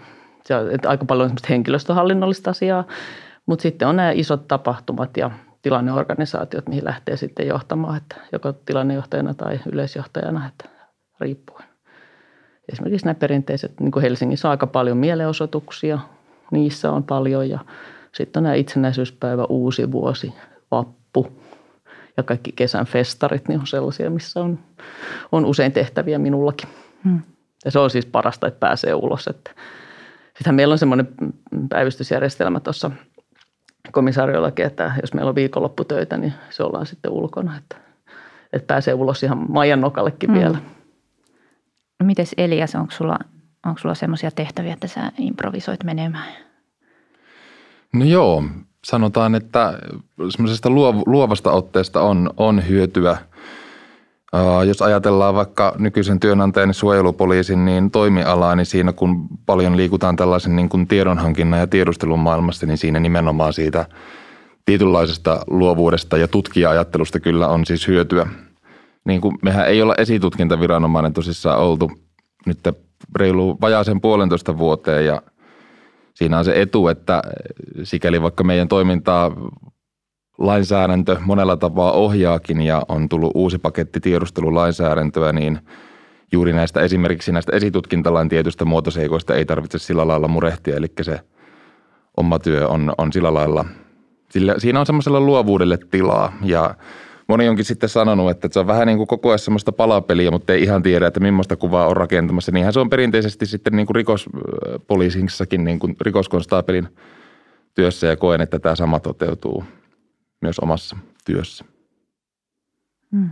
aika 0.86 1.04
paljon 1.04 1.30
henkilöstöhallinnollista 1.48 2.50
asiaa, 2.50 2.84
mutta 3.46 3.62
sitten 3.62 3.88
on 3.88 3.96
nämä 3.96 4.10
isot 4.10 4.48
tapahtumat 4.48 5.16
ja 5.16 5.30
tilanneorganisaatiot, 5.62 6.68
mihin 6.68 6.84
lähtee 6.84 7.16
sitten 7.16 7.46
johtamaan, 7.46 7.96
että 7.96 8.16
joko 8.32 8.52
tilannejohtajana 8.52 9.34
tai 9.34 9.60
yleisjohtajana, 9.72 10.46
että 10.48 10.68
riippuen. 11.20 11.64
esimerkiksi 12.72 13.06
nämä 13.06 13.14
perinteiset, 13.14 13.80
niin 13.80 13.90
kuin 13.90 14.02
Helsingissä 14.02 14.48
on 14.48 14.50
aika 14.50 14.66
paljon 14.66 14.96
mielenosoituksia, 14.96 15.98
niissä 16.50 16.92
on 16.92 17.04
paljon 17.04 17.48
ja 17.48 17.58
sitten 18.12 18.40
on 18.40 18.44
nämä 18.44 18.54
itsenäisyyspäivä, 18.54 19.44
uusi 19.48 19.92
vuosi, 19.92 20.32
vappu 20.70 21.32
ja 22.16 22.22
kaikki 22.22 22.52
kesän 22.52 22.86
festarit, 22.86 23.48
niin 23.48 23.60
on 23.60 23.66
sellaisia, 23.66 24.10
missä 24.10 24.40
on, 24.40 24.58
on 25.32 25.44
usein 25.44 25.72
tehtäviä 25.72 26.18
minullakin. 26.18 26.68
Hmm. 27.04 27.20
Ja 27.64 27.70
se 27.70 27.78
on 27.78 27.90
siis 27.90 28.06
parasta, 28.06 28.46
että 28.46 28.60
pääsee 28.60 28.94
ulos. 28.94 29.26
Että 29.26 29.50
sittenhän 30.26 30.54
meillä 30.54 30.72
on 30.72 30.78
semmoinen 30.78 31.08
päivystysjärjestelmä 31.68 32.60
tuossa 32.60 32.90
komisariollakin, 33.92 34.66
että 34.66 34.92
jos 35.00 35.14
meillä 35.14 35.28
on 35.28 35.34
viikonlopputöitä, 35.34 36.16
niin 36.16 36.32
se 36.50 36.62
ollaan 36.62 36.86
sitten 36.86 37.10
ulkona, 37.10 37.56
että, 37.56 37.76
että 38.52 38.66
pääsee 38.66 38.94
ulos 38.94 39.22
ihan 39.22 39.46
Maijan 39.48 39.80
nokallekin 39.80 40.30
hmm. 40.30 40.38
vielä. 40.38 40.58
No 42.00 42.06
mites 42.06 42.34
Elias, 42.36 42.74
onko 42.74 42.90
sulla, 42.90 43.18
onko 43.66 43.80
sulla 43.80 43.94
semmoisia 43.94 44.30
tehtäviä, 44.30 44.72
että 44.72 44.86
sä 44.86 45.12
improvisoit 45.18 45.84
menemään? 45.84 46.32
No 47.92 48.04
joo, 48.04 48.44
sanotaan, 48.84 49.34
että 49.34 49.78
semmoisesta 50.30 50.70
luovasta 51.06 51.52
otteesta 51.52 52.02
on, 52.02 52.30
on 52.36 52.68
hyötyä. 52.68 53.16
Jos 54.66 54.82
ajatellaan 54.82 55.34
vaikka 55.34 55.74
nykyisen 55.78 56.20
työnantajan 56.20 56.74
suojelupoliisin 56.74 57.64
niin 57.64 57.90
toimialaa, 57.90 58.56
niin 58.56 58.66
siinä 58.66 58.92
kun 58.92 59.28
paljon 59.46 59.76
liikutaan 59.76 60.16
tällaisen 60.16 60.56
niin 60.56 60.68
kuin 60.68 60.86
tiedonhankinnan 60.86 61.60
ja 61.60 61.66
tiedustelun 61.66 62.18
maailmassa, 62.18 62.66
niin 62.66 62.78
siinä 62.78 63.00
nimenomaan 63.00 63.52
siitä 63.52 63.86
tietynlaisesta 64.64 65.40
luovuudesta 65.46 66.16
ja 66.16 66.28
tutkija-ajattelusta 66.28 67.20
kyllä 67.20 67.48
on 67.48 67.66
siis 67.66 67.88
hyötyä. 67.88 68.26
Niin 69.04 69.20
kuin 69.20 69.38
mehän 69.42 69.68
ei 69.68 69.82
olla 69.82 69.94
esitutkintaviranomainen 69.98 71.12
tosissaan 71.12 71.58
oltu 71.58 71.90
nyt 72.46 72.58
reilu 73.16 73.58
vajaaseen 73.60 74.00
puolentoista 74.00 74.58
vuoteen 74.58 75.06
ja 75.06 75.22
siinä 76.14 76.38
on 76.38 76.44
se 76.44 76.60
etu, 76.60 76.88
että 76.88 77.22
sikäli 77.82 78.22
vaikka 78.22 78.44
meidän 78.44 78.68
toimintaa 78.68 79.30
lainsäädäntö 80.40 81.16
monella 81.24 81.56
tapaa 81.56 81.92
ohjaakin 81.92 82.60
ja 82.60 82.82
on 82.88 83.08
tullut 83.08 83.32
uusi 83.34 83.58
paketti 83.58 84.00
tiedustelulainsäädäntöä, 84.00 85.32
niin 85.32 85.58
juuri 86.32 86.52
näistä 86.52 86.80
esimerkiksi 86.80 87.32
näistä 87.32 87.56
esitutkintalain 87.56 88.28
tietystä 88.28 88.64
muotoseikoista 88.64 89.34
ei 89.34 89.44
tarvitse 89.44 89.78
sillä 89.78 90.08
lailla 90.08 90.28
murehtia, 90.28 90.76
eli 90.76 90.86
se 91.02 91.20
oma 92.16 92.38
työ 92.38 92.68
on, 92.68 92.92
on 92.98 93.12
sillä 93.12 93.34
lailla, 93.34 93.64
sillä, 94.30 94.54
siinä 94.58 94.80
on 94.80 94.86
semmoisella 94.86 95.20
luovuudelle 95.20 95.78
tilaa. 95.90 96.32
Ja 96.42 96.74
moni 97.28 97.48
onkin 97.48 97.64
sitten 97.64 97.88
sanonut, 97.88 98.30
että 98.30 98.48
se 98.52 98.60
on 98.60 98.66
vähän 98.66 98.86
niin 98.86 98.96
kuin 98.96 99.06
koko 99.06 99.28
ajan 99.28 99.38
semmoista 99.38 99.72
palapeliä, 99.72 100.30
mutta 100.30 100.52
ei 100.52 100.62
ihan 100.62 100.82
tiedä, 100.82 101.06
että 101.06 101.20
millaista 101.20 101.56
kuvaa 101.56 101.86
on 101.86 101.96
rakentamassa. 101.96 102.52
Niinhän 102.52 102.72
se 102.72 102.80
on 102.80 102.90
perinteisesti 102.90 103.46
sitten 103.46 103.76
niin 103.76 103.86
kuin 103.86 103.94
rikospoliisissakin 103.94 105.64
niin 105.64 105.78
kuin 105.78 105.96
rikoskonstaapelin 106.00 106.88
työssä 107.74 108.06
ja 108.06 108.16
koen, 108.16 108.40
että 108.40 108.58
tämä 108.58 108.74
sama 108.74 109.00
toteutuu 109.00 109.64
myös 110.40 110.58
omassa 110.58 110.96
työssä. 111.24 111.64
Hmm. 113.12 113.30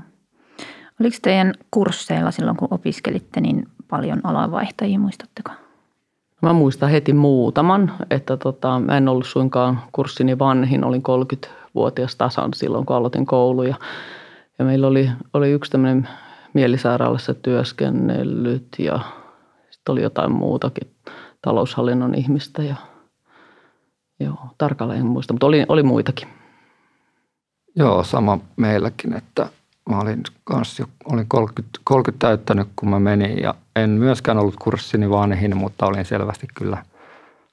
Oliko 1.01 1.17
teidän 1.23 1.55
kursseilla 1.71 2.31
silloin, 2.31 2.57
kun 2.57 2.69
opiskelitte, 2.71 3.41
niin 3.41 3.69
paljon 3.89 4.21
alanvaihtajia, 4.25 4.99
muistatteko? 4.99 5.53
Mä 6.43 6.53
muistan 6.53 6.91
heti 6.91 7.13
muutaman, 7.13 7.93
että 8.11 8.37
tota, 8.37 8.81
mä 8.81 8.97
en 8.97 9.09
ollut 9.09 9.27
suinkaan 9.27 9.81
kurssini 9.93 10.39
vanhin, 10.39 10.85
olin 10.85 11.03
30-vuotias 11.09 12.17
tasan 12.17 12.55
silloin, 12.55 12.87
kun 12.87 12.97
aloitin 12.97 13.27
kouluja. 13.27 13.75
Ja 14.59 14.65
meillä 14.65 14.87
oli, 14.87 15.11
oli 15.35 15.51
yksi 15.51 15.71
tämmöinen 15.71 16.09
mielisairaalassa 16.55 17.35
työskennellyt 17.35 18.69
ja 18.79 19.01
sitten 19.71 19.93
oli 19.93 20.03
jotain 20.03 20.33
muutakin 20.33 20.91
taloushallinnon 21.43 22.15
ihmistä 22.15 22.63
ja 22.63 22.77
joo, 24.21 24.37
tarkalleen 24.59 25.01
en 25.01 25.07
muista, 25.07 25.35
mutta 25.35 25.47
oli, 25.47 25.65
oli 25.69 25.83
muitakin. 25.83 26.29
Joo, 27.79 28.05
sama 28.05 28.39
meilläkin, 28.57 29.13
että 29.13 29.49
mä 29.91 30.01
olin 30.01 30.23
kanssa 30.45 30.83
jo, 30.83 30.87
olin 31.05 31.29
30, 31.29 31.79
30 31.85 32.27
täyttänyt, 32.27 32.69
kun 32.77 32.91
mä 32.91 33.01
menin 33.01 33.43
ja 33.43 33.55
en 33.77 33.91
myöskään 33.91 34.39
ollut 34.39 34.57
kurssini 34.57 35.11
vanhin, 35.11 35.57
mutta 35.57 35.87
olin 35.87 36.05
selvästi 36.05 36.47
kyllä 36.55 36.85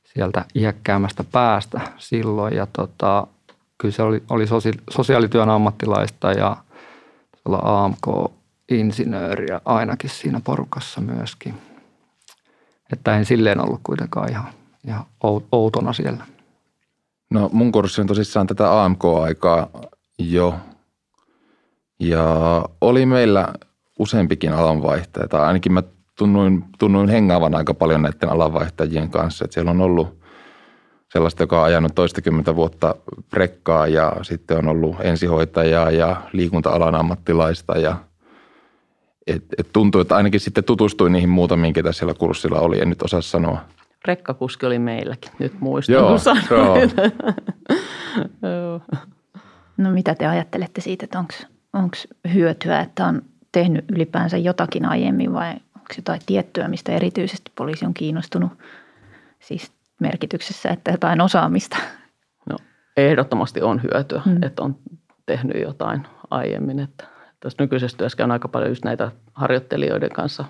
sieltä 0.03 0.45
iäkkäämästä 0.55 1.23
päästä 1.31 1.81
silloin 1.97 2.55
ja 2.55 2.67
tota, 2.73 3.27
kyllä 3.77 3.91
se 3.91 4.03
oli, 4.03 4.23
oli 4.29 4.45
sosiaalityön 4.89 5.49
ammattilaista 5.49 6.31
ja 6.31 6.57
AMK-insinööriä 7.45 9.61
ainakin 9.65 10.09
siinä 10.09 10.41
porukassa 10.43 11.01
myöskin. 11.01 11.53
Että 12.93 13.17
en 13.17 13.25
silleen 13.25 13.59
ollut 13.59 13.79
kuitenkaan 13.83 14.29
ihan, 14.29 14.47
ihan 14.87 15.05
outona 15.51 15.93
siellä. 15.93 16.25
No 17.29 17.49
mun 17.53 17.71
kurssi 17.71 18.01
on 18.01 18.07
tosissaan 18.07 18.47
tätä 18.47 18.83
AMK-aikaa 18.83 19.67
jo. 20.19 20.55
Ja 21.99 22.25
oli 22.81 23.05
meillä 23.05 23.47
useampikin 23.99 24.53
alanvaihtaja, 24.53 25.27
tai 25.27 25.41
ainakin 25.41 25.73
mä 25.73 25.83
tunnuin, 26.17 26.63
tunnuin 26.79 27.09
hengaavan 27.09 27.55
aika 27.55 27.73
paljon 27.73 28.01
näiden 28.01 28.29
alanvaihtajien 28.29 29.09
kanssa. 29.09 29.45
Että 29.45 29.53
siellä 29.53 29.71
on 29.71 29.81
ollut 29.81 30.19
sellaista, 31.13 31.43
joka 31.43 31.59
on 31.59 31.65
ajanut 31.65 31.95
toistakymmentä 31.95 32.55
vuotta 32.55 32.95
rekkaa 33.33 33.87
ja 33.87 34.13
sitten 34.21 34.57
on 34.57 34.67
ollut 34.67 34.95
ensihoitajaa 34.99 35.91
ja 35.91 36.21
liikunta-alan 36.33 36.95
ammattilaista 36.95 37.77
ja 37.77 37.97
et, 39.27 39.43
et 39.57 39.67
tuntuu, 39.73 40.01
että 40.01 40.15
ainakin 40.15 40.39
sitten 40.39 40.63
tutustuin 40.63 41.11
niihin 41.11 41.29
muutamiin, 41.29 41.73
ketä 41.73 41.91
siellä 41.91 42.13
kurssilla 42.13 42.59
oli, 42.59 42.81
en 42.81 42.89
nyt 42.89 43.01
osaa 43.01 43.21
sanoa. 43.21 43.57
Rekkakuski 44.05 44.65
oli 44.65 44.79
meilläkin, 44.79 45.31
nyt 45.39 45.59
muistan, 45.59 45.93
joo, 45.93 46.19
joo. 48.41 48.81
No 49.77 49.91
mitä 49.91 50.15
te 50.15 50.25
ajattelette 50.25 50.81
siitä, 50.81 51.03
että 51.03 51.19
onko 51.73 51.97
hyötyä, 52.33 52.79
että 52.79 53.05
on 53.05 53.21
tehnyt 53.51 53.85
ylipäänsä 53.91 54.37
jotakin 54.37 54.85
aiemmin 54.85 55.33
vai 55.33 55.51
onko 55.75 55.93
jotain 55.97 56.21
tiettyä, 56.25 56.67
mistä 56.67 56.91
erityisesti 56.91 57.51
poliisi 57.55 57.85
on 57.85 57.93
kiinnostunut 57.93 58.51
siis 59.39 59.71
merkityksessä, 59.99 60.69
että 60.69 60.91
jotain 60.91 61.21
osaamista? 61.21 61.77
No 62.49 62.57
ehdottomasti 62.97 63.61
on 63.61 63.81
hyötyä, 63.83 64.21
hmm. 64.25 64.43
että 64.43 64.63
on 64.63 64.75
tehnyt 65.25 65.61
jotain 65.61 66.07
aiemmin. 66.29 66.79
Että 66.79 67.03
tässä 67.39 67.63
nykyisessä 67.63 67.97
työssä 67.97 68.23
on 68.23 68.31
aika 68.31 68.47
paljon 68.47 68.71
just 68.71 68.85
näitä 68.85 69.11
harjoittelijoiden 69.33 70.09
kanssa. 70.09 70.45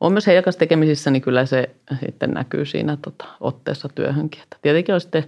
On 0.00 0.12
myös 0.12 0.26
heidän 0.26 0.44
kanssa 0.44 0.58
tekemisissä, 0.58 1.10
niin 1.10 1.22
kyllä 1.22 1.46
se 1.46 1.70
sitten 2.06 2.30
näkyy 2.30 2.64
siinä 2.64 2.96
tota, 3.02 3.24
otteessa 3.40 3.88
työhönkin. 3.94 4.42
Että 4.42 4.56
tietenkin 4.62 4.94
on 4.94 5.00
sitten 5.00 5.24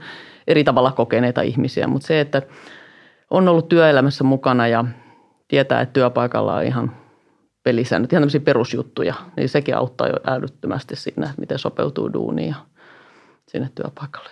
eri 0.47 0.65
tavalla 0.65 0.93
kokeneita 0.93 1.43
ihmisiä, 1.43 1.87
mutta 1.87 2.07
se, 2.07 2.21
että 2.21 2.43
on 3.31 3.49
ollut 3.49 3.69
työelämässä 3.69 4.25
mukana 4.25 4.69
ja 4.69 4.85
tietää, 5.49 5.81
että 5.81 5.93
työpaikalla 5.93 6.55
on 6.55 6.65
ihan 6.65 6.97
pelisäännöt, 7.63 8.13
ihan 8.13 8.21
tämmöisiä 8.21 8.41
perusjuttuja, 8.41 9.15
niin 9.37 9.49
sekin 9.49 9.77
auttaa 9.77 10.09
jo 10.09 10.17
älyttömästi 10.27 10.97
siinä, 10.97 11.27
että 11.27 11.41
miten 11.41 11.59
sopeutuu 11.59 12.13
duuniin 12.13 12.49
ja 12.49 12.57
sinne 13.49 13.71
työpaikalle. 13.75 14.31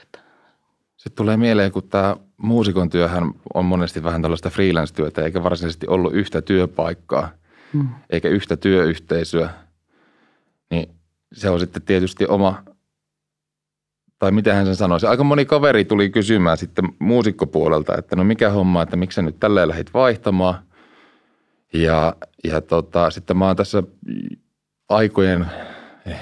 Sitten 0.98 1.16
tulee 1.16 1.36
mieleen, 1.36 1.72
kun 1.72 1.88
tämä 1.88 2.16
muusikon 2.36 2.90
työhän 2.90 3.30
on 3.54 3.64
monesti 3.64 4.04
vähän 4.04 4.22
tällaista 4.22 4.50
freelance-työtä, 4.50 5.22
eikä 5.22 5.42
varsinaisesti 5.42 5.86
ollut 5.86 6.12
yhtä 6.14 6.42
työpaikkaa, 6.42 7.28
hmm. 7.72 7.88
eikä 8.10 8.28
yhtä 8.28 8.56
työyhteisöä, 8.56 9.50
niin 10.70 10.94
se 11.32 11.50
on 11.50 11.60
sitten 11.60 11.82
tietysti 11.82 12.26
oma 12.26 12.62
tai 14.18 14.30
miten 14.30 14.54
hän 14.54 14.66
sen 14.66 14.76
sanoisi. 14.76 15.06
Aika 15.06 15.24
moni 15.24 15.44
kaveri 15.44 15.84
tuli 15.84 16.10
kysymään 16.10 16.58
sitten 16.58 16.84
muusikkopuolelta, 16.98 17.98
että 17.98 18.16
no 18.16 18.24
mikä 18.24 18.50
homma, 18.50 18.82
että 18.82 18.96
miksi 18.96 19.16
sä 19.16 19.22
nyt 19.22 19.40
tälleen 19.40 19.68
lähdit 19.68 19.94
vaihtamaan. 19.94 20.54
Ja, 21.72 22.16
ja 22.44 22.60
tota, 22.60 23.10
sitten 23.10 23.36
mä 23.36 23.46
oon 23.46 23.56
tässä 23.56 23.82
aikojen, 24.88 25.46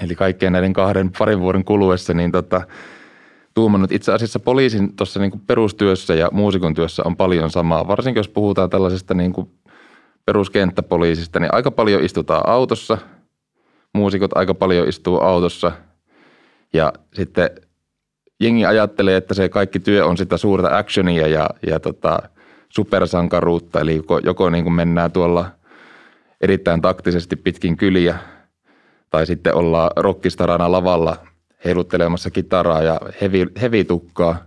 eli 0.02 0.14
kaikkien 0.14 0.52
näiden 0.52 0.72
kahden 0.72 1.10
parin 1.18 1.40
vuoden 1.40 1.64
kuluessa, 1.64 2.14
niin 2.14 2.32
tota, 2.32 2.62
tuumannut 3.54 3.92
itse 3.92 4.12
asiassa 4.12 4.40
poliisin 4.40 4.96
tuossa 4.96 5.20
niin 5.20 5.40
perustyössä 5.46 6.14
ja 6.14 6.28
muusikon 6.32 6.74
työssä 6.74 7.02
on 7.06 7.16
paljon 7.16 7.50
samaa. 7.50 7.88
Varsinkin 7.88 8.18
jos 8.18 8.28
puhutaan 8.28 8.70
tällaisesta 8.70 9.14
niin 9.14 9.32
kuin 9.32 9.50
peruskenttäpoliisista, 10.24 11.40
niin 11.40 11.54
aika 11.54 11.70
paljon 11.70 12.04
istutaan 12.04 12.48
autossa. 12.48 12.98
Muusikot 13.94 14.36
aika 14.36 14.54
paljon 14.54 14.88
istuu 14.88 15.20
autossa. 15.20 15.72
Ja 16.72 16.92
sitten 17.14 17.50
jengi 18.40 18.66
ajattelee, 18.66 19.16
että 19.16 19.34
se 19.34 19.48
kaikki 19.48 19.80
työ 19.80 20.06
on 20.06 20.16
sitä 20.16 20.36
suurta 20.36 20.78
actionia 20.78 21.28
ja, 21.28 21.50
ja 21.66 21.80
tota, 21.80 22.18
supersankaruutta, 22.68 23.80
eli 23.80 23.96
joko, 23.96 24.18
joko 24.18 24.50
niin 24.50 24.64
kuin 24.64 24.74
mennään 24.74 25.12
tuolla 25.12 25.50
erittäin 26.40 26.82
taktisesti 26.82 27.36
pitkin 27.36 27.76
kyliä, 27.76 28.18
tai 29.10 29.26
sitten 29.26 29.54
ollaan 29.54 29.90
rockistarana 29.96 30.72
lavalla 30.72 31.16
heiluttelemassa 31.64 32.30
kitaraa 32.30 32.82
ja 32.82 33.00
hevi, 33.20 33.46
hevitukkaa, 33.60 34.38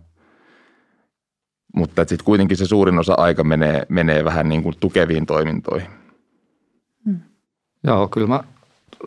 mutta 1.75 2.05
sitten 2.05 2.25
kuitenkin 2.25 2.57
se 2.57 2.65
suurin 2.65 2.99
osa 2.99 3.13
aika 3.13 3.43
menee, 3.43 3.85
menee 3.89 4.25
vähän 4.25 4.49
niin 4.49 4.63
kuin 4.63 4.75
tukeviin 4.79 5.25
toimintoihin. 5.25 5.89
Hmm. 7.05 7.19
Joo, 7.83 8.07
kyllä 8.07 8.27
mä 8.27 8.43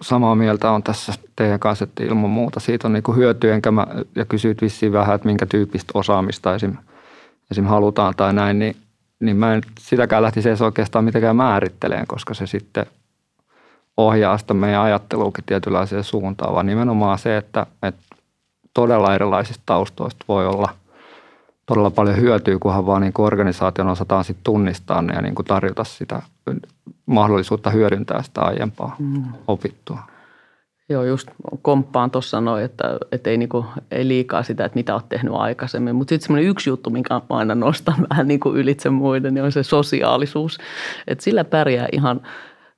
samaa 0.01 0.35
mieltä 0.35 0.71
on 0.71 0.83
tässä 0.83 1.13
teidän 1.37 1.61
kanssa, 1.61 1.85
että 1.85 2.05
ilman 2.05 2.31
muuta 2.31 2.61
siitä 2.61 2.89
on 2.89 2.93
niin 2.93 3.17
hyötyä, 3.17 3.55
enkä 3.55 3.71
mä, 3.71 3.87
ja 4.17 4.25
kysyit 4.25 4.63
vissiin 4.63 4.93
vähän, 4.93 5.15
että 5.15 5.29
minkä 5.29 5.47
tyyppistä 5.47 5.93
osaamista 5.95 6.55
esim, 6.55 6.77
esim 7.51 7.65
halutaan 7.65 8.15
tai 8.17 8.33
näin, 8.33 8.59
niin, 8.59 8.77
niin 9.21 9.37
mä 9.37 9.55
en 9.55 9.63
sitäkään 9.81 10.23
lähtisi 10.23 10.49
edes 10.49 10.63
oikeastaan 10.63 11.05
mitenkään 11.05 11.37
määritteleen, 11.37 12.07
koska 12.07 12.35
se 12.35 12.47
sitten 12.47 12.87
ohjaa 13.97 14.39
sitä 14.39 14.55
meidän 14.55 14.83
ajatteluukin 14.83 15.45
tietynlaiseen 15.47 16.05
suuntaan, 16.05 16.55
vaan 16.55 16.67
nimenomaan 16.67 17.19
se, 17.19 17.37
että, 17.37 17.67
että 17.83 18.03
todella 18.75 19.15
erilaisista 19.15 19.63
taustoista 19.67 20.25
voi 20.29 20.47
olla 20.47 20.75
todella 21.75 21.91
paljon 21.91 22.17
hyötyä, 22.17 22.59
kunhan 22.59 22.87
vaan 22.87 23.03
niin 23.03 23.13
organisaation 23.19 23.89
osataan 23.89 24.25
sitten 24.25 24.45
tunnistaa 24.45 25.03
ne 25.03 25.15
ja 25.15 25.23
niin 25.23 25.35
kuin 25.35 25.47
tarjota 25.47 25.85
sitä 25.85 26.23
mahdollisuutta 27.07 27.71
hyödyntää 27.71 28.23
sitä 28.23 28.41
aiempaa 28.41 28.97
mm. 28.99 29.25
opittua. 29.49 29.99
Joo, 30.89 31.05
just 31.05 31.29
komppaan 31.63 32.11
tuossa 32.11 32.41
noin, 32.41 32.65
että, 32.65 32.99
että 33.13 33.31
ei, 33.31 33.37
niinku, 33.37 33.67
ei 33.91 34.09
liikaa 34.09 34.43
sitä, 34.43 34.65
että 34.65 34.79
mitä 34.79 34.95
olet 34.95 35.09
tehnyt 35.09 35.35
aikaisemmin. 35.35 35.95
Mutta 35.95 36.09
sitten 36.09 36.27
semmoinen 36.27 36.51
yksi 36.51 36.71
juttu, 36.71 36.91
minkä 36.91 37.21
aina 37.31 37.55
nostan 37.55 38.07
vähän 38.11 38.29
niin 38.29 38.41
kuin 38.41 38.57
ylitse 38.57 38.91
muiden, 38.91 39.35
niin 39.35 39.45
on 39.45 39.53
se 39.53 39.63
sosiaalisuus. 39.63 40.59
Että 41.07 41.25
sillä 41.25 41.45
pärjää 41.45 41.89
ihan 41.93 42.21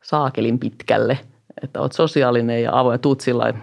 saakelin 0.03 0.59
pitkälle, 0.59 1.19
että 1.63 1.81
olet 1.81 1.93
sosiaalinen 1.93 2.63
ja 2.63 2.79
avoin, 2.79 3.01
tuut 3.01 3.21
sillä 3.21 3.55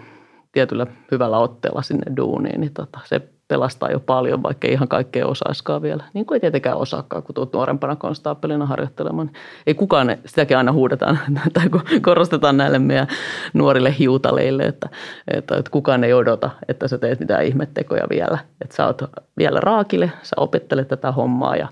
tietyllä 0.52 0.86
hyvällä 1.10 1.38
otteella 1.38 1.82
sinne 1.82 2.16
duuniin, 2.16 2.60
niin 2.60 2.72
tota, 2.74 3.00
se 3.04 3.31
pelastaa 3.52 3.90
jo 3.90 4.00
paljon, 4.00 4.42
vaikka 4.42 4.68
ei 4.68 4.72
ihan 4.72 4.88
kaikkea 4.88 5.26
osaiskaan 5.26 5.82
vielä. 5.82 6.04
Niin 6.14 6.26
kuin 6.26 6.36
ei 6.36 6.40
tietenkään 6.40 6.76
osaakaan, 6.76 7.22
kun 7.22 7.34
tulet 7.34 7.52
nuorempana 7.52 7.96
konstaapelina 7.96 8.66
harjoittelemaan. 8.66 9.30
Ei 9.66 9.74
kukaan, 9.74 10.16
sitäkin 10.26 10.56
aina 10.56 10.72
huudetaan 10.72 11.18
tai 11.54 11.68
korostetaan 12.02 12.56
näille 12.56 12.78
meidän 12.78 13.06
nuorille 13.54 13.94
hiutaleille, 13.98 14.62
että, 14.62 14.88
että, 15.28 15.56
että 15.56 15.70
kukaan 15.70 16.04
ei 16.04 16.12
odota, 16.12 16.50
että 16.68 16.88
sä 16.88 16.98
teet 16.98 17.20
mitään 17.20 17.44
ihmettekoja 17.44 18.06
vielä. 18.10 18.38
Että 18.60 18.76
sä 18.76 18.86
oot 18.86 19.02
vielä 19.38 19.60
raakille, 19.60 20.12
sä 20.22 20.36
opettelet 20.36 20.88
tätä 20.88 21.12
hommaa 21.12 21.56
ja, 21.56 21.68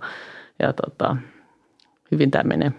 ja 0.58 0.72
tota, 0.72 1.16
hyvin 2.12 2.30
tämä 2.30 2.44
menee. 2.44 2.72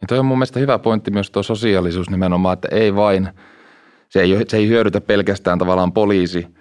Ja 0.00 0.06
toi 0.08 0.18
on 0.18 0.26
mun 0.26 0.38
mielestä 0.38 0.60
hyvä 0.60 0.78
pointti 0.78 1.10
myös 1.10 1.30
tuo 1.30 1.42
sosiaalisuus 1.42 2.10
nimenomaan, 2.10 2.54
että 2.54 2.68
ei 2.70 2.94
vain, 2.94 3.28
se 4.08 4.20
ei, 4.20 4.44
se 4.48 4.56
ei 4.56 4.68
hyödytä 4.68 5.00
pelkästään 5.00 5.58
tavallaan 5.58 5.92
poliisi– 5.92 6.46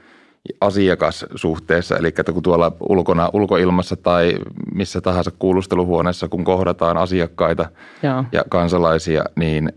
asiakassuhteessa, 0.61 1.97
eli 1.97 2.07
että 2.07 2.33
kun 2.33 2.43
tuolla 2.43 2.71
ulkona, 2.79 3.29
ulkoilmassa 3.33 3.95
tai 3.95 4.33
missä 4.73 5.01
tahansa 5.01 5.31
kuulusteluhuoneessa, 5.39 6.27
kun 6.27 6.43
kohdataan 6.43 6.97
asiakkaita 6.97 7.69
Joo. 8.03 8.23
ja 8.31 8.43
kansalaisia, 8.49 9.23
niin, 9.35 9.73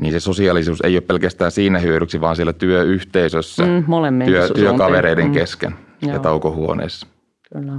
niin 0.00 0.12
se 0.12 0.20
sosiaalisuus 0.20 0.80
ei 0.80 0.94
ole 0.94 1.00
pelkästään 1.00 1.50
siinä 1.50 1.78
hyödyksi, 1.78 2.20
vaan 2.20 2.36
siellä 2.36 2.52
työyhteisössä, 2.52 3.66
mm, 3.66 3.84
työ, 4.24 4.48
työkavereiden 4.54 5.26
mm. 5.26 5.32
kesken 5.32 5.74
Joo. 6.02 6.12
ja 6.12 6.18
taukohuoneessa. 6.18 7.06
Kyllä. 7.52 7.72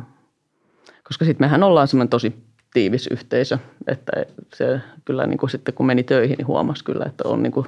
Koska 1.03 1.25
sitten 1.25 1.45
mehän 1.45 1.63
ollaan 1.63 1.87
semmoinen 1.87 2.09
tosi 2.09 2.35
tiivis 2.73 3.07
yhteisö, 3.07 3.57
että 3.87 4.11
se 4.55 4.81
kyllä 5.05 5.27
niin 5.27 5.37
kuin 5.37 5.49
sitten 5.49 5.73
kun 5.73 5.85
meni 5.85 6.03
töihin, 6.03 6.35
niin 6.37 6.47
huomasi 6.47 6.83
kyllä, 6.83 7.05
että 7.05 7.23
on 7.27 7.43
niin 7.43 7.51
kuin 7.51 7.67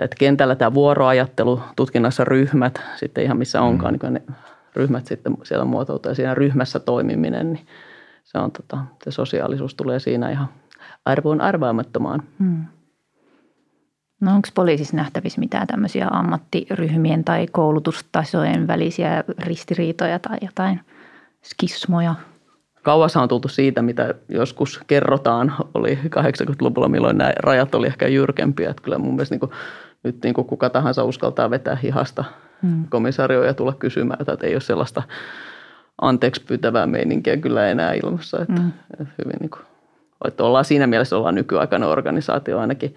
että 0.00 0.16
kentällä 0.18 0.54
tämä 0.54 0.74
vuoroajattelu, 0.74 1.60
tutkinnassa 1.76 2.24
ryhmät, 2.24 2.80
sitten 2.96 3.24
ihan 3.24 3.36
missä 3.36 3.62
onkaan, 3.62 3.94
mm. 3.94 3.98
niin 4.02 4.14
ne 4.14 4.22
ryhmät 4.76 5.06
sitten 5.06 5.36
siellä 5.42 5.64
muotoutuu 5.64 6.10
ja 6.10 6.14
siinä 6.14 6.34
ryhmässä 6.34 6.78
toimiminen, 6.78 7.52
niin 7.52 7.66
se, 8.24 8.38
on, 8.38 8.52
tota, 8.52 8.78
se 9.04 9.10
sosiaalisuus 9.10 9.74
tulee 9.74 9.98
siinä 9.98 10.30
ihan 10.30 10.48
arvoon 11.04 11.40
arvaamattomaan. 11.40 12.22
Mm. 12.38 12.64
No 14.20 14.34
onko 14.34 14.48
poliisissa 14.54 14.96
nähtävissä 14.96 15.40
mitään 15.40 15.66
tämmöisiä 15.66 16.08
ammattiryhmien 16.10 17.24
tai 17.24 17.46
koulutustasojen 17.46 18.66
välisiä 18.66 19.24
ristiriitoja 19.38 20.18
tai 20.18 20.38
jotain 20.42 20.80
skismoja? 21.42 22.14
Kauassa 22.82 23.22
on 23.22 23.28
tultu 23.28 23.48
siitä, 23.48 23.82
mitä 23.82 24.14
joskus 24.28 24.80
kerrotaan, 24.86 25.54
oli 25.74 25.98
80-luvulla, 26.06 26.88
milloin 26.88 27.18
nämä 27.18 27.32
rajat 27.36 27.74
oli 27.74 27.86
ehkä 27.86 28.08
jyrkempiä. 28.08 28.70
Että 28.70 28.82
kyllä 28.82 28.98
mun 28.98 29.14
mielestä 29.14 29.32
niin 29.32 29.40
kuin 29.40 29.52
nyt 30.04 30.16
niin 30.22 30.34
kuin 30.34 30.46
kuka 30.46 30.70
tahansa 30.70 31.04
uskaltaa 31.04 31.50
vetää 31.50 31.76
hihasta 31.76 32.24
mm. 32.62 32.84
komisarioa 32.88 33.46
ja 33.46 33.54
tulla 33.54 33.72
kysymään, 33.72 34.20
että 34.20 34.46
ei 34.46 34.54
ole 34.54 34.60
sellaista 34.60 35.02
anteeksi 36.00 36.44
pyytävää 36.44 36.86
meininkiä 36.86 37.36
kyllä 37.36 37.68
enää 37.68 37.92
ilmassa. 37.92 38.38
Että, 38.42 38.60
mm. 38.60 38.72
että 39.00 39.14
hyvin 39.18 39.36
niin 39.40 39.50
kuin, 39.50 39.62
että 40.24 40.44
ollaan 40.44 40.64
siinä 40.64 40.86
mielessä 40.86 41.16
ollaan 41.16 41.34
nykyaikainen 41.34 41.88
organisaatio 41.88 42.58
ainakin, 42.58 42.96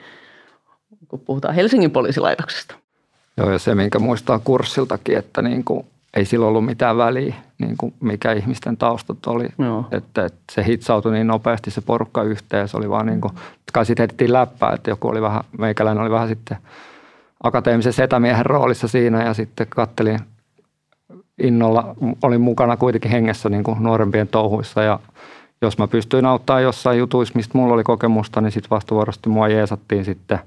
kun 1.07 1.19
puhutaan 1.19 1.55
Helsingin 1.55 1.91
poliisilaitoksesta. 1.91 2.75
Joo, 3.37 3.51
ja 3.51 3.59
se, 3.59 3.75
minkä 3.75 3.99
muistaa 3.99 4.39
kurssiltakin, 4.39 5.17
että 5.17 5.41
niin 5.41 5.63
kuin 5.63 5.85
ei 6.13 6.25
sillä 6.25 6.45
ollut 6.45 6.65
mitään 6.65 6.97
väliä, 6.97 7.35
niin 7.57 7.77
kuin 7.77 7.93
mikä 7.99 8.31
ihmisten 8.31 8.77
taustat 8.77 9.27
oli. 9.27 9.47
Joo. 9.59 9.85
Että, 9.91 10.25
että 10.25 10.39
se 10.51 10.65
hitsautui 10.65 11.11
niin 11.11 11.27
nopeasti 11.27 11.71
se 11.71 11.81
porukka 11.81 12.23
yhteen. 12.23 12.67
Se 12.67 12.77
oli 12.77 12.89
vaan 12.89 13.05
niin 13.05 13.21
kuin, 13.21 13.33
kai 13.73 13.85
sitten 13.85 14.01
heitettiin 14.01 14.33
läppää, 14.33 14.73
että 14.73 14.89
joku 14.89 15.07
oli 15.07 15.21
vähän, 15.21 15.43
meikäläinen 15.57 16.01
oli 16.01 16.11
vähän 16.11 16.27
sitten– 16.27 16.57
akateemisen 17.43 17.93
setämiehen 17.93 18.45
roolissa 18.45 18.87
siinä 18.87 19.23
ja 19.23 19.33
sitten 19.33 19.67
kattelin 19.69 20.19
innolla, 21.37 21.95
olin 22.21 22.41
mukana 22.41 22.77
kuitenkin 22.77 23.11
hengessä 23.11 23.49
niin 23.49 23.63
kuin 23.63 23.83
nuorempien 23.83 24.27
touhuissa 24.27 24.83
ja 24.83 24.99
jos 25.61 25.77
mä 25.77 25.87
pystyin 25.87 26.25
auttaa 26.25 26.59
jossain 26.59 26.99
jutuissa, 26.99 27.33
mistä 27.35 27.57
mulla 27.57 27.73
oli 27.73 27.83
kokemusta, 27.83 28.41
niin 28.41 28.51
sitten 28.51 28.69
vastavuorosti 28.69 29.29
mua 29.29 29.47
jeesattiin 29.47 30.05
sitten 30.05 30.39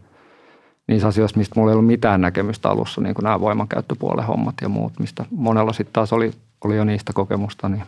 niissä 0.89 1.09
asioissa, 1.09 1.39
mistä 1.39 1.61
mulla 1.61 1.71
ei 1.71 1.75
ollut 1.75 1.87
mitään 1.87 2.21
näkemystä 2.21 2.71
alussa, 2.71 3.01
niin 3.01 3.15
kuin 3.15 3.23
nämä 3.23 3.41
voimankäyttöpuolen 3.41 4.27
hommat 4.27 4.55
ja 4.63 4.69
muut, 4.69 4.93
mistä 4.99 5.25
monella 5.31 5.73
sitten 5.73 5.93
taas 5.93 6.13
oli, 6.13 6.33
oli 6.65 6.77
jo 6.77 6.85
niistä 6.85 7.13
kokemusta. 7.13 7.69
Niin. 7.69 7.83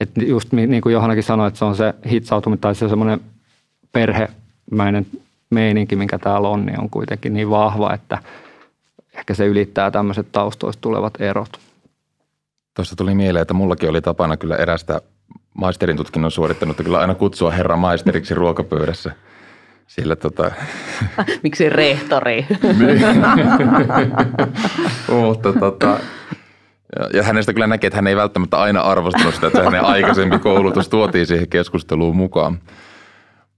Et 0.00 0.10
just 0.26 0.52
niin 0.52 0.80
kuin 0.82 0.92
Johannakin 0.92 1.22
sanoi, 1.22 1.48
että 1.48 1.58
se 1.58 1.64
on 1.64 1.76
se 1.76 1.94
hitsautuminen 2.10 2.60
tai 2.60 2.74
se 2.74 2.88
semmoinen 2.88 3.20
perhemäinen 3.92 5.06
meininki, 5.54 5.96
mikä 5.96 6.18
täällä 6.18 6.48
on, 6.48 6.66
niin 6.66 6.80
on 6.80 6.90
kuitenkin 6.90 7.34
niin 7.34 7.50
vahva, 7.50 7.94
että 7.94 8.18
ehkä 9.14 9.34
se 9.34 9.46
ylittää 9.46 9.90
tämmöiset 9.90 10.26
taustoista 10.32 10.80
tulevat 10.80 11.20
erot. 11.20 11.58
Tuossa 12.74 12.96
tuli 12.96 13.14
mieleen, 13.14 13.42
että 13.42 13.54
mullakin 13.54 13.90
oli 13.90 14.00
tapana 14.00 14.36
kyllä 14.36 14.56
erästä 14.56 15.00
maisterin 15.54 15.96
tutkinnon 15.96 16.30
suorittanutta 16.30 16.82
kyllä 16.82 16.98
aina 16.98 17.14
kutsua 17.14 17.50
herra 17.50 17.76
maisteriksi 17.76 18.34
ruokapöydässä. 18.34 19.12
Sillä 19.86 20.16
tota... 20.16 20.50
Miksi 21.42 21.68
rehtori? 21.68 22.46
Mutta 25.20 25.52
tota, 25.52 25.98
ja 27.12 27.22
hänestä 27.22 27.52
kyllä 27.52 27.66
näkee, 27.66 27.88
että 27.88 27.96
hän 27.96 28.06
ei 28.06 28.16
välttämättä 28.16 28.56
aina 28.56 28.80
arvostanut 28.80 29.34
sitä, 29.34 29.46
että 29.46 29.62
hänen 29.62 29.84
aikaisempi 29.84 30.38
koulutus 30.38 30.88
tuotiin 30.88 31.26
siihen 31.26 31.48
keskusteluun 31.48 32.16
mukaan. 32.16 32.58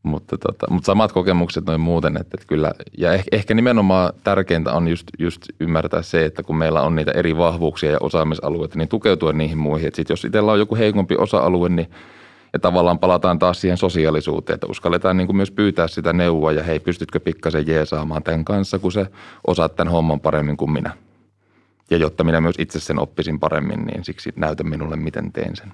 Mutta, 0.06 0.38
tota, 0.38 0.66
mutta 0.70 0.86
samat 0.86 1.12
kokemukset 1.12 1.66
noin 1.66 1.80
muuten, 1.80 2.16
että, 2.16 2.30
että 2.34 2.46
kyllä, 2.46 2.72
ja 2.98 3.12
ehkä, 3.12 3.28
ehkä 3.36 3.54
nimenomaan 3.54 4.12
tärkeintä 4.24 4.72
on 4.72 4.88
just, 4.88 5.06
just 5.18 5.42
ymmärtää 5.60 6.02
se, 6.02 6.24
että 6.24 6.42
kun 6.42 6.56
meillä 6.56 6.82
on 6.82 6.96
niitä 6.96 7.10
eri 7.10 7.36
vahvuuksia 7.36 7.90
ja 7.90 7.98
osaamisalueita, 8.00 8.78
niin 8.78 8.88
tukeutua 8.88 9.32
niihin 9.32 9.58
muihin. 9.58 9.88
Että 9.88 9.96
sit 9.96 10.08
jos 10.08 10.24
itsellä 10.24 10.52
on 10.52 10.58
joku 10.58 10.76
heikompi 10.76 11.14
osa-alue, 11.18 11.68
niin 11.68 11.90
ja 12.52 12.58
tavallaan 12.60 12.98
palataan 12.98 13.38
taas 13.38 13.60
siihen 13.60 13.76
sosiaalisuuteen, 13.76 14.54
että 14.54 14.66
uskalletaan 14.66 15.16
niin 15.16 15.26
kuin 15.26 15.36
myös 15.36 15.50
pyytää 15.50 15.88
sitä 15.88 16.12
neuvoa 16.12 16.52
ja 16.52 16.62
hei, 16.62 16.80
pystytkö 16.80 17.20
pikkasen 17.20 17.66
jeesaamaan 17.66 18.22
tämän 18.22 18.44
kanssa, 18.44 18.78
kun 18.78 18.92
se 18.92 19.06
osaat 19.46 19.76
tämän 19.76 19.92
homman 19.92 20.20
paremmin 20.20 20.56
kuin 20.56 20.70
minä. 20.70 20.96
Ja 21.90 21.96
jotta 21.96 22.24
minä 22.24 22.40
myös 22.40 22.56
itse 22.58 22.80
sen 22.80 22.98
oppisin 22.98 23.40
paremmin, 23.40 23.84
niin 23.84 24.04
siksi 24.04 24.32
näytä 24.36 24.64
minulle, 24.64 24.96
miten 24.96 25.32
teen 25.32 25.56
sen. 25.56 25.72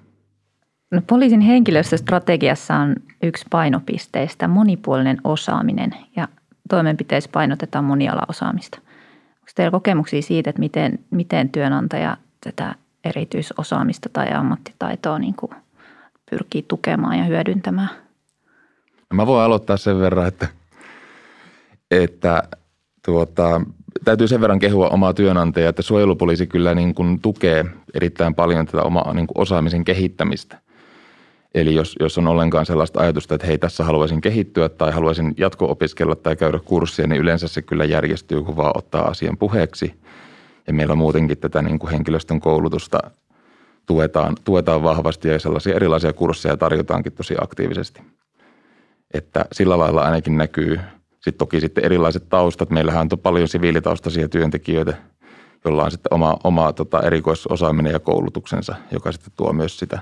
No, 0.92 1.02
poliisin 1.06 1.40
henkilöstöstrategiassa 1.40 2.74
on 2.74 2.96
yksi 3.22 3.44
painopisteistä 3.50 4.48
monipuolinen 4.48 5.18
osaaminen 5.24 5.94
ja 6.16 6.28
toimenpiteissä 6.68 7.30
painotetaan 7.32 7.84
monialaosaamista. 7.84 8.78
Onko 8.78 9.50
teillä 9.54 9.70
kokemuksia 9.70 10.22
siitä, 10.22 10.50
että 10.50 10.60
miten, 10.60 10.98
miten 11.10 11.48
työnantaja 11.48 12.16
tätä 12.44 12.74
erityisosaamista 13.04 14.08
tai 14.12 14.32
ammattitaitoa 14.32 15.18
niin 15.18 15.34
kuin 15.34 15.50
pyrkii 16.30 16.64
tukemaan 16.68 17.18
ja 17.18 17.24
hyödyntämään? 17.24 17.90
No, 19.10 19.14
mä 19.14 19.26
voin 19.26 19.44
aloittaa 19.44 19.76
sen 19.76 19.98
verran, 19.98 20.28
että, 20.28 20.48
että 21.90 22.42
tuota, 23.04 23.60
täytyy 24.04 24.28
sen 24.28 24.40
verran 24.40 24.58
kehua 24.58 24.88
omaa 24.88 25.14
työnantajaa, 25.14 25.70
että 25.70 25.82
suojelupoliisi 25.82 26.46
kyllä 26.46 26.74
niin 26.74 26.94
kuin 26.94 27.20
tukee 27.20 27.64
erittäin 27.94 28.34
paljon 28.34 28.66
tätä 28.66 28.82
omaa 28.82 29.14
niin 29.14 29.26
kuin 29.26 29.40
osaamisen 29.40 29.84
kehittämistä– 29.84 30.58
Eli 31.54 31.74
jos, 31.74 31.96
jos 32.00 32.18
on 32.18 32.28
ollenkaan 32.28 32.66
sellaista 32.66 33.00
ajatusta, 33.00 33.34
että 33.34 33.46
hei 33.46 33.58
tässä 33.58 33.84
haluaisin 33.84 34.20
kehittyä 34.20 34.68
tai 34.68 34.92
haluaisin 34.92 35.34
jatko-opiskella 35.36 36.16
tai 36.16 36.36
käydä 36.36 36.58
kurssia, 36.64 37.06
niin 37.06 37.20
yleensä 37.20 37.48
se 37.48 37.62
kyllä 37.62 37.84
järjestyy, 37.84 38.42
kun 38.42 38.56
vaan 38.56 38.72
ottaa 38.74 39.08
asian 39.08 39.38
puheeksi. 39.38 39.94
Ja 40.66 40.72
meillä 40.72 40.94
muutenkin 40.94 41.38
tätä 41.38 41.62
niin 41.62 41.78
kuin 41.78 41.90
henkilöstön 41.90 42.40
koulutusta 42.40 42.98
tuetaan, 43.86 44.36
tuetaan 44.44 44.82
vahvasti 44.82 45.28
ja 45.28 45.38
sellaisia 45.38 45.76
erilaisia 45.76 46.12
kursseja 46.12 46.56
tarjotaankin 46.56 47.12
tosi 47.12 47.34
aktiivisesti. 47.40 48.02
Että 49.14 49.44
sillä 49.52 49.78
lailla 49.78 50.02
ainakin 50.02 50.36
näkyy 50.36 50.80
sitten 51.10 51.38
toki 51.38 51.60
sitten 51.60 51.84
erilaiset 51.84 52.28
taustat. 52.28 52.70
Meillähän 52.70 53.08
on 53.12 53.18
paljon 53.18 53.48
siviilitaustaisia 53.48 54.28
työntekijöitä, 54.28 54.94
jolla 55.64 55.84
on 55.84 55.90
sitten 55.90 56.14
oma, 56.14 56.36
oma 56.44 56.72
tota, 56.72 57.02
erikoisosaaminen 57.02 57.92
ja 57.92 58.00
koulutuksensa, 58.00 58.74
joka 58.92 59.12
sitten 59.12 59.32
tuo 59.36 59.52
myös 59.52 59.78
sitä 59.78 59.98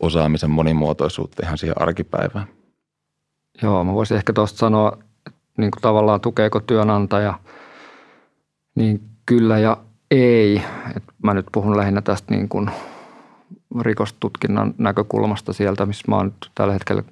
osaamisen 0.00 0.50
monimuotoisuutta 0.50 1.42
ihan 1.46 1.58
siihen 1.58 1.82
arkipäivään. 1.82 2.46
Joo, 3.62 3.84
mä 3.84 3.94
voisin 3.94 4.16
ehkä 4.16 4.32
tuosta 4.32 4.58
sanoa, 4.58 4.98
niin 5.56 5.70
kuin 5.70 5.82
tavallaan 5.82 6.20
tukeeko 6.20 6.60
työnantaja, 6.60 7.34
niin 8.74 9.00
kyllä 9.26 9.58
ja 9.58 9.76
ei. 10.10 10.62
Et 10.96 11.02
mä 11.22 11.34
nyt 11.34 11.46
puhun 11.52 11.76
lähinnä 11.76 12.02
tästä 12.02 12.34
niin 12.34 12.48
kuin 12.48 12.70
rikostutkinnan 13.80 14.74
näkökulmasta 14.78 15.52
sieltä, 15.52 15.86
missä 15.86 16.04
mä 16.08 16.16
oon 16.16 16.26
nyt 16.26 16.50
tällä 16.54 16.72
hetkellä 16.72 17.02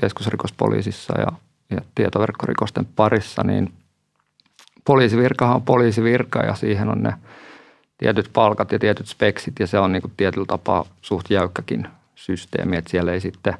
keskusrikospoliisissa 0.00 1.20
ja, 1.20 1.32
ja 1.70 1.80
tietoverkkorikosten 1.94 2.86
parissa, 2.96 3.42
niin 3.44 3.72
poliisivirkahan 4.84 5.56
on 5.56 5.62
poliisivirka 5.62 6.38
ja 6.38 6.54
siihen 6.54 6.88
on 6.88 7.02
ne 7.02 7.14
tietyt 7.98 8.30
palkat 8.32 8.72
ja 8.72 8.78
tietyt 8.78 9.06
speksit 9.06 9.54
ja 9.58 9.66
se 9.66 9.78
on 9.78 9.92
niin 9.92 10.02
kuin 10.02 10.12
tietyllä 10.16 10.46
tapaa 10.46 10.84
suht 11.02 11.30
jäykkäkin 11.30 11.88
systeemi, 12.16 12.76
että 12.76 12.90
siellä 12.90 13.12
ei 13.12 13.20
sitten 13.20 13.54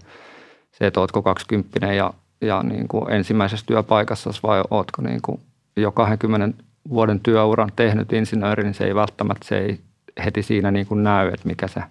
se, 0.73 0.87
että 0.87 1.01
ootko 1.01 1.23
20 1.23 1.93
ja, 1.93 2.13
ja 2.41 2.63
niin 2.63 2.89
kuin 2.89 3.13
ensimmäisessä 3.13 3.67
työpaikassa 3.67 4.31
vai 4.43 4.63
ootko 4.71 5.03
niin 5.03 5.23
kuin 5.23 5.41
jo 5.77 5.93
20 5.93 6.65
vuoden 6.89 7.21
työuran 7.21 7.73
tehnyt 7.77 8.13
insinööri, 8.13 8.63
niin 8.63 8.75
se 8.75 8.85
ei 8.85 8.95
välttämättä 8.95 9.47
se 9.49 9.59
ei 9.59 9.81
heti 10.25 10.43
siinä 10.43 10.71
niin 10.71 10.87
kuin 10.87 11.05
näy, 11.05 11.29
että 11.29 11.49
mikä 11.49 11.69
se 11.69 11.83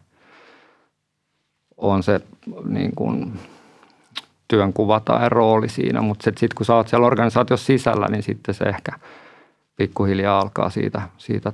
on 1.78 2.04
se 2.04 2.22
niin 2.66 2.96
kuin 2.96 3.40
työnkuva 4.48 5.00
tai 5.00 5.30
rooli 5.30 5.70
siinä, 5.70 6.02
mutta 6.02 6.24
sitten 6.24 6.50
kun 6.58 6.66
sä 6.66 6.76
oot 6.76 6.88
siellä 6.88 7.08
organisaatiossa 7.08 7.66
sisällä, 7.66 8.08
niin 8.08 8.24
sitten 8.24 8.56
se 8.56 8.66
ehkä 8.66 8.92
pikkuhiljaa 9.76 10.40
alkaa 10.40 10.70
siitä, 10.70 11.02
siitä 11.18 11.54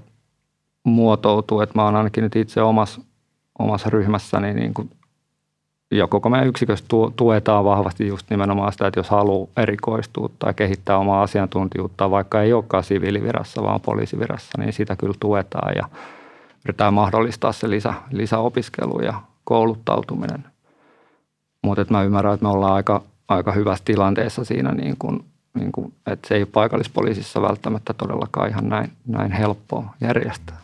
muotoutua, 0.84 1.63
että 1.63 1.76
mä 1.76 1.84
oon 1.84 1.95
ainakin 1.95 2.24
nyt 2.24 2.36
itse 2.36 2.62
omassa, 2.62 3.02
omassa 3.60 3.89
ryhmässäni 3.89 4.54
niin 4.54 4.74
kuin 4.74 4.89
ja 5.92 6.08
koko 6.08 6.30
meidän 6.30 6.48
yksikössä 6.48 6.86
tuetaan 7.16 7.66
vahvasti 7.66 8.08
just 8.08 8.30
nimenomaan 8.30 8.72
sitä, 8.72 8.88
että 8.88 9.00
jos 9.00 9.10
haluaa 9.10 9.48
erikoistua 9.58 10.30
tai 10.40 10.54
kehittää 10.54 10.98
omaa 10.98 11.22
asiantuntijuutta, 11.22 12.12
vaikka 12.12 12.42
ei 12.42 12.54
olekaan 12.54 12.84
siviilivirassa, 12.84 13.64
vaan 13.64 13.82
poliisivirassa, 13.82 14.52
niin 14.58 14.74
sitä 14.74 14.96
kyllä 14.96 15.16
tuetaan 15.20 15.74
ja 15.76 15.90
yritetään 16.66 16.94
mahdollistaa 16.94 17.52
se 17.52 17.70
lisä, 17.70 17.94
lisäopiskelu 18.12 19.02
ja 19.02 19.14
kouluttautuminen. 19.44 20.46
Mutta 21.62 21.86
mä 21.90 22.04
ymmärrän, 22.04 22.34
että 22.34 22.46
me 22.46 22.50
ollaan 22.50 22.74
aika, 22.74 23.04
aika 23.28 23.52
hyvässä 23.52 23.86
tilanteessa 23.86 24.46
siinä, 24.46 24.72
niin 24.72 24.96
kun, 25.00 25.26
niin 25.54 25.72
kun, 25.72 25.94
että 26.08 26.28
se 26.28 26.36
ei 26.36 26.46
paikallispoliisissa 26.46 27.42
välttämättä 27.42 27.94
todellakaan 27.94 28.50
ihan 28.50 28.70
näin, 28.70 28.92
näin 29.08 29.32
helppoa 29.32 29.94
järjestää. 30.02 30.58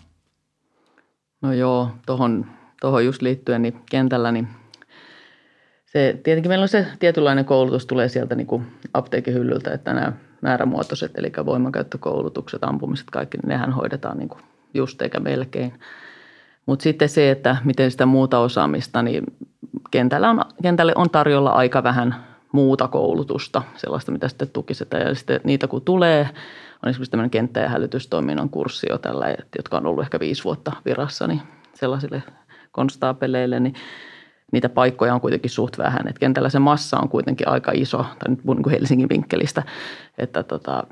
No 1.41 1.53
joo, 1.53 1.91
tuohon 2.05 2.45
tohon 2.81 3.05
just 3.05 3.21
liittyen 3.21 3.61
niin 3.61 3.81
kentällä 3.89 4.31
niin 4.31 4.47
se, 5.97 6.19
tietenkin 6.23 6.51
meillä 6.51 6.63
on 6.63 6.67
se 6.67 6.87
tietynlainen 6.99 7.45
koulutus 7.45 7.85
tulee 7.85 8.09
sieltä 8.09 8.35
niin 8.35 8.47
kuin 8.47 8.67
apteekin 8.93 9.33
hyllyltä, 9.33 9.73
että 9.73 9.93
nämä 9.93 10.13
määrämuotoiset, 10.41 11.11
eli 11.17 11.31
voimankäyttökoulutukset, 11.45 12.63
ampumiset, 12.63 13.07
kaikki, 13.11 13.37
niin 13.37 13.49
nehän 13.49 13.71
hoidetaan 13.71 14.17
niin 14.17 14.29
kuin 14.29 14.41
just 14.73 15.01
eikä 15.01 15.19
melkein. 15.19 15.73
Mutta 16.65 16.83
sitten 16.83 17.09
se, 17.09 17.31
että 17.31 17.57
miten 17.63 17.91
sitä 17.91 18.05
muuta 18.05 18.39
osaamista, 18.39 19.01
niin 19.01 19.23
kentällä 19.91 20.29
on, 20.29 20.41
kentälle 20.63 20.93
on 20.95 21.09
tarjolla 21.09 21.49
aika 21.49 21.83
vähän 21.83 22.15
muuta 22.51 22.87
koulutusta, 22.87 23.61
sellaista, 23.75 24.11
mitä 24.11 24.27
sitten 24.27 24.49
tukisetaan. 24.49 25.03
Ja 25.03 25.15
sitten 25.15 25.41
niitä 25.43 25.67
kun 25.67 25.81
tulee, 25.81 26.29
on 26.83 26.89
esimerkiksi 26.89 27.11
tämmöinen 27.11 27.29
kenttä- 27.29 27.59
ja 27.59 27.69
hälytystoiminnan 27.69 28.49
kurssi 28.49 28.87
jo 28.89 28.97
tällä, 28.97 29.35
jotka 29.57 29.77
on 29.77 29.85
ollut 29.85 30.03
ehkä 30.03 30.19
viisi 30.19 30.43
vuotta 30.43 30.71
virassa, 30.85 31.27
niin 31.27 31.41
sellaisille 31.73 32.23
konstaapeleille, 32.71 33.59
niin 33.59 33.73
niitä 34.51 34.69
paikkoja 34.69 35.13
on 35.13 35.21
kuitenkin 35.21 35.51
suht 35.51 35.77
vähän. 35.77 36.07
Et 36.07 36.19
kentällä 36.19 36.49
se 36.49 36.59
massa 36.59 36.99
on 36.99 37.09
kuitenkin 37.09 37.47
aika 37.47 37.71
iso, 37.75 37.97
tai 37.97 38.29
nyt 38.29 38.43
niin 38.45 38.63
kuin 38.63 38.73
Helsingin 38.73 39.09
vinkkelistä, 39.09 39.63
että, 40.17 40.43
tota, 40.43 40.83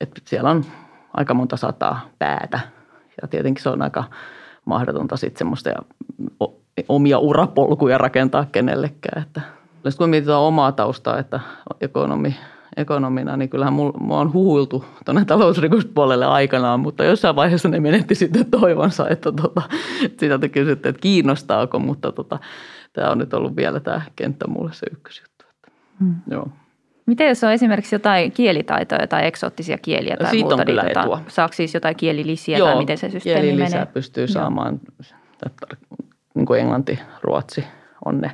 että 0.00 0.20
siellä 0.24 0.50
on 0.50 0.64
aika 1.14 1.34
monta 1.34 1.56
sataa 1.56 2.00
päätä. 2.18 2.60
Ja 3.22 3.28
tietenkin 3.28 3.62
se 3.62 3.68
on 3.68 3.82
aika 3.82 4.04
mahdotonta 4.64 5.16
sitten 5.16 5.38
semmoista 5.38 5.68
ja 5.68 5.78
omia 6.88 7.18
urapolkuja 7.18 7.98
rakentaa 7.98 8.46
kenellekään. 8.52 9.22
Että, 9.22 9.40
kun 9.98 10.08
mietitään 10.08 10.38
omaa 10.38 10.72
taustaa, 10.72 11.18
että 11.18 11.40
ekonomi, 11.80 12.36
ekonomina, 12.76 13.36
niin 13.36 13.48
kyllähän 13.48 13.72
mua 13.72 14.20
on 14.20 14.32
huhuiltu 14.32 14.84
tuonne 15.04 15.24
talousrikospuolelle 15.24 16.26
aikanaan, 16.26 16.80
mutta 16.80 17.04
jossain 17.04 17.36
vaiheessa 17.36 17.68
ne 17.68 17.80
menetti 17.80 18.14
sitten 18.14 18.46
toivonsa, 18.50 19.08
että, 19.08 19.32
tota, 19.32 19.62
että 20.04 20.20
sitä 20.20 20.38
te 20.38 20.48
kysytte, 20.48 20.88
että 20.88 21.00
kiinnostaako, 21.00 21.78
mutta 21.78 22.12
tota, 22.12 22.38
tämä 22.92 23.10
on 23.10 23.18
nyt 23.18 23.34
ollut 23.34 23.56
vielä 23.56 23.80
tämä 23.80 24.02
kenttä 24.16 24.48
mulle 24.48 24.72
se 24.72 24.86
ykkösjuttu. 24.92 25.44
Että, 25.50 25.70
hmm. 25.98 26.14
joo. 26.30 26.48
Miten 27.06 27.28
jos 27.28 27.44
on 27.44 27.52
esimerkiksi 27.52 27.94
jotain 27.94 28.32
kielitaitoja 28.32 29.06
tai 29.06 29.26
eksoottisia 29.26 29.78
kieliä 29.78 30.16
tai 30.16 30.30
Siitä 30.30 30.48
muuta, 30.48 30.62
on 30.62 30.66
kyllä 30.66 30.82
niin 30.82 30.94
tota, 30.94 31.20
saako 31.28 31.52
siis 31.52 31.74
jotain 31.74 31.96
kielilisiä 31.96 32.58
Joo, 32.58 32.68
tai 32.68 32.78
miten 32.78 32.98
se 32.98 33.10
systeemi 33.10 33.52
menee? 33.52 33.86
pystyy 33.86 34.28
saamaan, 34.28 34.80
niin 36.34 36.46
kuin 36.46 36.60
englanti, 36.60 36.98
ruotsi 37.22 37.64
on 38.04 38.20
ne 38.20 38.30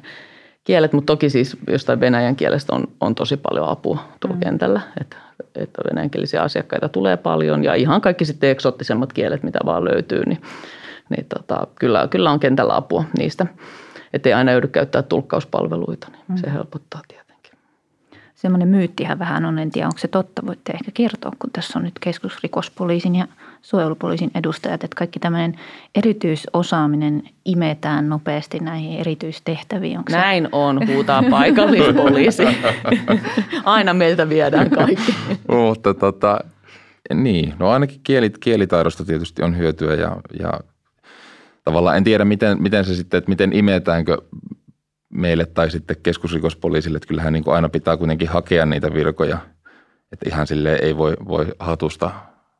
kielet, 0.65 0.93
mutta 0.93 1.13
toki 1.13 1.31
siis 1.31 1.57
jostain 1.69 2.01
venäjän 2.01 2.37
kielestä 2.37 2.75
on, 2.75 2.85
on 3.01 3.15
tosi 3.15 3.37
paljon 3.37 3.69
apua 3.69 3.99
tuolla 4.21 4.37
mm. 4.37 4.41
kentällä, 4.41 4.81
että, 5.01 5.17
että 5.55 5.83
venäjänkielisiä 5.91 6.43
asiakkaita 6.43 6.89
tulee 6.89 7.17
paljon 7.17 7.65
ja 7.65 7.75
ihan 7.75 8.01
kaikki 8.01 8.25
sitten 8.25 8.51
eksoottisemmat 8.51 9.13
kielet, 9.13 9.43
mitä 9.43 9.59
vaan 9.65 9.85
löytyy, 9.85 10.23
niin, 10.27 10.43
niin 11.11 11.27
tota, 11.37 11.67
kyllä, 11.75 12.09
kyllä 12.11 12.31
on 12.31 12.41
kentällä 12.41 12.77
apua 12.77 13.05
niistä 13.19 13.47
ettei 14.13 14.33
aina 14.33 14.53
joudu 14.53 14.69
käyttää 14.69 15.03
tulkkauspalveluita, 15.03 16.09
niin 16.11 16.25
mm. 16.29 16.37
se 16.37 16.53
helpottaa 16.53 17.01
tietenkin. 17.09 17.53
Semmoinen 18.35 18.69
myyttihän 18.69 19.19
vähän 19.19 19.45
on, 19.45 19.59
en 19.59 19.71
tiedä 19.71 19.87
onko 19.89 19.99
se 19.99 20.09
totta, 20.09 20.47
voitte 20.47 20.73
ehkä 20.73 20.91
kertoa, 20.95 21.33
kun 21.39 21.51
tässä 21.51 21.79
on 21.79 21.85
nyt 21.85 21.99
keskusrikospoliisin 22.01 23.15
ja 23.15 23.27
suojelupoliisin 23.63 24.31
edustajat, 24.35 24.85
että 24.85 24.97
kaikki 24.97 25.19
tämmöinen 25.19 25.55
erityisosaaminen 25.95 27.23
imetään 27.45 28.09
nopeasti 28.09 28.59
näihin 28.59 29.01
erityistehtäviin. 29.01 29.99
Onko 29.99 30.13
Näin 30.13 30.45
se? 30.45 30.49
on, 30.53 30.89
huutaa 30.89 31.23
paikallispoliisi. 31.31 32.43
Aina 33.65 33.95
meiltä 33.95 34.29
viedään 34.29 34.71
kaikki. 34.71 35.15
Mutta 35.67 35.95
tota, 35.95 36.39
niin, 37.15 37.55
no 37.59 37.71
ainakin 37.71 38.01
kielit, 38.03 38.39
kielitaidosta 38.39 39.05
tietysti 39.05 39.43
on 39.43 39.57
hyötyä 39.57 39.95
ja, 39.95 40.17
ja 40.41 40.53
tavallaan 41.69 41.97
en 41.97 42.05
tiedä, 42.05 42.25
miten, 42.25 42.63
miten 42.63 42.85
se 42.85 42.95
sitten, 42.95 43.19
että 43.19 43.29
miten 43.29 43.53
imetäänkö 43.53 44.19
meille 45.11 45.47
tai 45.47 45.71
sitten 45.71 45.97
keskusrikospoliisille, 46.03 46.97
että 46.97 47.09
kyllähän 47.09 47.33
niin 47.33 47.45
kuin 47.45 47.55
aina 47.55 47.69
pitää 47.69 47.97
kuitenkin 47.97 48.29
hakea 48.29 48.67
niitä 48.67 48.95
virkoja, 48.95 49.39
että 50.13 50.29
ihan 50.29 50.47
sille 50.47 50.79
ei 50.83 50.97
voi, 50.97 51.17
voi 51.29 51.47
hatusta, 51.59 52.11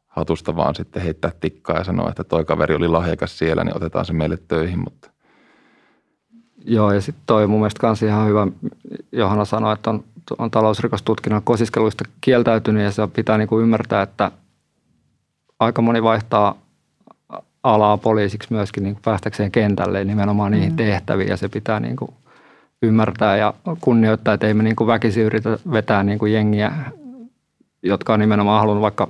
hatusta 0.07 0.57
vaan 0.57 0.75
sitten 0.75 1.03
heittää 1.03 1.33
tikkaa 1.41 1.77
ja 1.77 1.85
sanoa, 1.85 2.09
että 2.09 2.25
toi 2.25 2.45
kaveri 2.45 2.75
oli 2.75 2.89
lahjakas 2.89 3.39
siellä, 3.39 3.65
niin 3.65 3.77
otetaan 3.77 4.05
se 4.05 4.13
meille 4.13 4.39
töihin, 4.49 4.79
mutta 4.79 5.11
Joo, 6.65 6.93
ja 6.93 7.01
sitten 7.01 7.23
toi 7.27 7.47
mun 7.47 7.61
mielestä 7.61 7.81
kanssa 7.81 8.07
ihan 8.07 8.29
hyvä, 8.29 8.47
Johanna 9.13 9.45
sanoi, 9.45 9.73
että 9.73 9.91
on, 9.91 10.05
on 10.39 10.51
talousrikostutkinnan 10.51 11.43
kosiskeluista 11.43 12.05
kieltäytynyt 12.21 12.83
ja 12.83 12.91
se 12.91 13.07
pitää 13.07 13.47
kuin 13.47 13.63
ymmärtää, 13.63 14.03
että 14.03 14.33
aika 15.61 15.83
moni 15.83 16.03
vaihtaa 16.03 16.68
alaa 17.63 17.97
poliisiksi 17.97 18.53
myöskin 18.53 18.83
niin 18.83 18.99
päästäkseen 19.05 19.51
kentälle 19.51 20.05
nimenomaan 20.05 20.53
niihin 20.53 20.73
mm. 20.73 20.77
tehtäviin 20.77 21.29
ja 21.29 21.37
se 21.37 21.49
pitää 21.49 21.81
niin 21.81 21.97
kuin 21.97 22.11
ymmärtää 22.83 23.37
ja 23.37 23.55
kunnioittaa, 23.81 24.35
että 24.35 24.47
ei 24.47 24.55
me 24.55 24.63
niin 24.63 24.77
kuin 24.77 24.87
väkisin 24.87 25.25
yritä 25.25 25.59
vetää 25.73 26.03
niin 26.03 26.19
kuin 26.19 26.33
jengiä, 26.33 26.73
jotka 27.83 28.13
on 28.13 28.21
nimenomaan 28.21 28.61
halunnut 28.61 28.83
vaikka, 28.83 29.09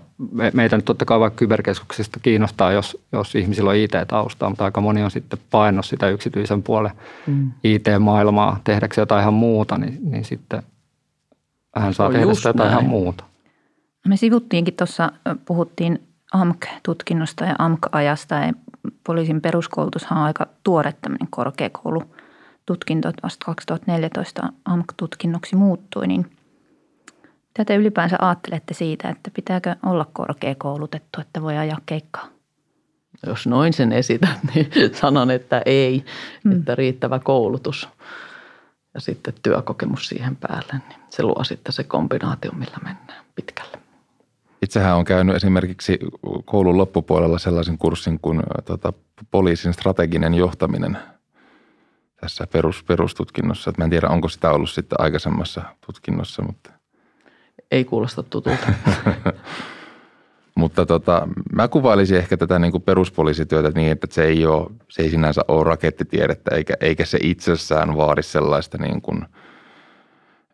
meitä 0.53 0.77
nyt 0.77 0.85
totta 0.85 1.05
kai 1.05 1.21
vaikka 1.21 1.39
kyberkeskuksista 1.39 2.21
kiinnostaa, 2.23 2.73
jos, 2.73 2.99
jos 3.13 3.35
ihmisillä 3.35 3.71
on 3.71 3.77
IT-taustaa, 3.77 4.49
mutta 4.49 4.65
aika 4.65 4.81
moni 4.81 5.03
on 5.03 5.11
sitten 5.11 5.39
painot 5.51 5.85
sitä 5.85 6.09
yksityisen 6.09 6.63
puolen 6.63 6.93
mm. 7.27 7.51
IT-maailmaa 7.65 8.61
tehdäkseen 8.65 9.03
jotain 9.03 9.23
ihan 9.23 9.35
muuta, 9.35 9.79
niin, 9.79 9.99
niin 10.03 10.25
sitten 10.25 10.63
hän 11.77 11.95
saa 11.95 12.13
tehdä 12.13 12.35
sitä 12.35 12.49
jotain 12.49 12.71
näin. 12.71 12.81
ihan 12.81 12.91
muuta. 12.91 13.25
Me 14.09 14.17
sivuttiinkin 14.17 14.75
tuossa, 14.75 15.13
puhuttiin 15.45 16.08
AMK-tutkinnosta 16.33 17.45
ja 17.45 17.55
AMK-ajasta. 17.59 18.35
Ja 18.35 18.53
poliisin 19.07 19.41
peruskoulutushan 19.41 20.19
on 20.19 20.25
aika 20.25 20.47
tuore 20.65 20.95
tämmöinen 21.03 21.29
korkeakoulututkinto, 21.31 23.09
että 23.09 23.23
vasta 23.23 23.45
2014 23.45 24.53
AMK-tutkinnoksi 24.65 25.57
muuttui, 25.57 26.07
niin 26.07 26.31
mitä 27.49 27.65
te 27.65 27.77
ylipäänsä 27.77 28.17
ajattelette 28.21 28.75
siitä, 28.75 29.09
että 29.09 29.31
pitääkö 29.35 29.77
olla 29.87 30.07
korkeakoulutettu, 30.13 31.21
että 31.21 31.43
voi 31.43 31.57
ajaa 31.57 31.81
keikkaa? 31.87 32.29
Jos 33.27 33.47
noin 33.47 33.73
sen 33.73 33.93
esität, 33.93 34.39
niin 34.55 34.71
sanon, 35.01 35.31
että 35.31 35.63
ei, 35.67 36.05
hmm. 36.45 36.53
että 36.53 36.75
riittävä 36.75 37.19
koulutus. 37.19 37.89
ja 38.95 39.01
sitten 39.01 39.35
työkokemus 39.43 40.09
siihen 40.09 40.37
päälle, 40.37 40.73
niin 40.89 41.01
se 41.11 41.23
luo 41.23 41.45
sitten 41.45 41.73
se 41.73 41.85
kombinaatio, 41.85 42.53
millä 42.53 42.79
mennään 42.85 43.25
pitkälle. 43.35 43.88
Itsehän 44.63 44.97
on 44.97 45.05
käynyt 45.05 45.37
esimerkiksi 45.37 45.99
koulun 46.45 46.79
loppupuolella 46.79 47.39
sellaisen 47.39 47.79
kurssin 47.79 48.19
kuin 48.23 48.43
tota, 48.65 48.93
poliisin 49.31 49.73
strateginen 49.73 50.35
johtaminen 50.35 50.99
tässä 52.21 52.47
perus, 52.47 52.85
perustutkinnossa. 52.85 53.71
Et 53.71 53.79
mä 53.79 53.85
en 53.85 53.91
tiedä, 53.91 54.09
onko 54.09 54.29
sitä 54.29 54.51
ollut 54.51 54.71
sitten 54.71 55.01
aikaisemmassa 55.01 55.63
tutkinnossa, 55.87 56.43
mutta 56.43 56.71
Ei 57.71 57.85
kuulosta 57.85 58.23
tutulta. 58.23 58.67
Mutta 60.55 60.87
tota, 60.87 61.29
mä 61.53 61.69
kuvailisin 61.69 62.19
ehkä 62.19 62.37
tätä 62.37 62.59
niin 62.59 62.73
kuin 62.73 62.83
peruspoliisityötä 62.83 63.71
niin, 63.75 63.93
että 63.93 64.07
se 64.11 64.25
ei, 64.25 64.47
ole, 64.47 64.71
se 64.89 65.03
ei 65.03 65.11
sinänsä 65.11 65.41
ole 65.49 65.65
rakettitiedettä 65.65 66.55
eikä, 66.55 66.75
eikä 66.81 67.05
se 67.05 67.19
itsessään 67.23 67.97
vaadi 67.97 68.23
sellaista 68.23 68.79
niin 68.79 69.03
kuin, 69.03 69.25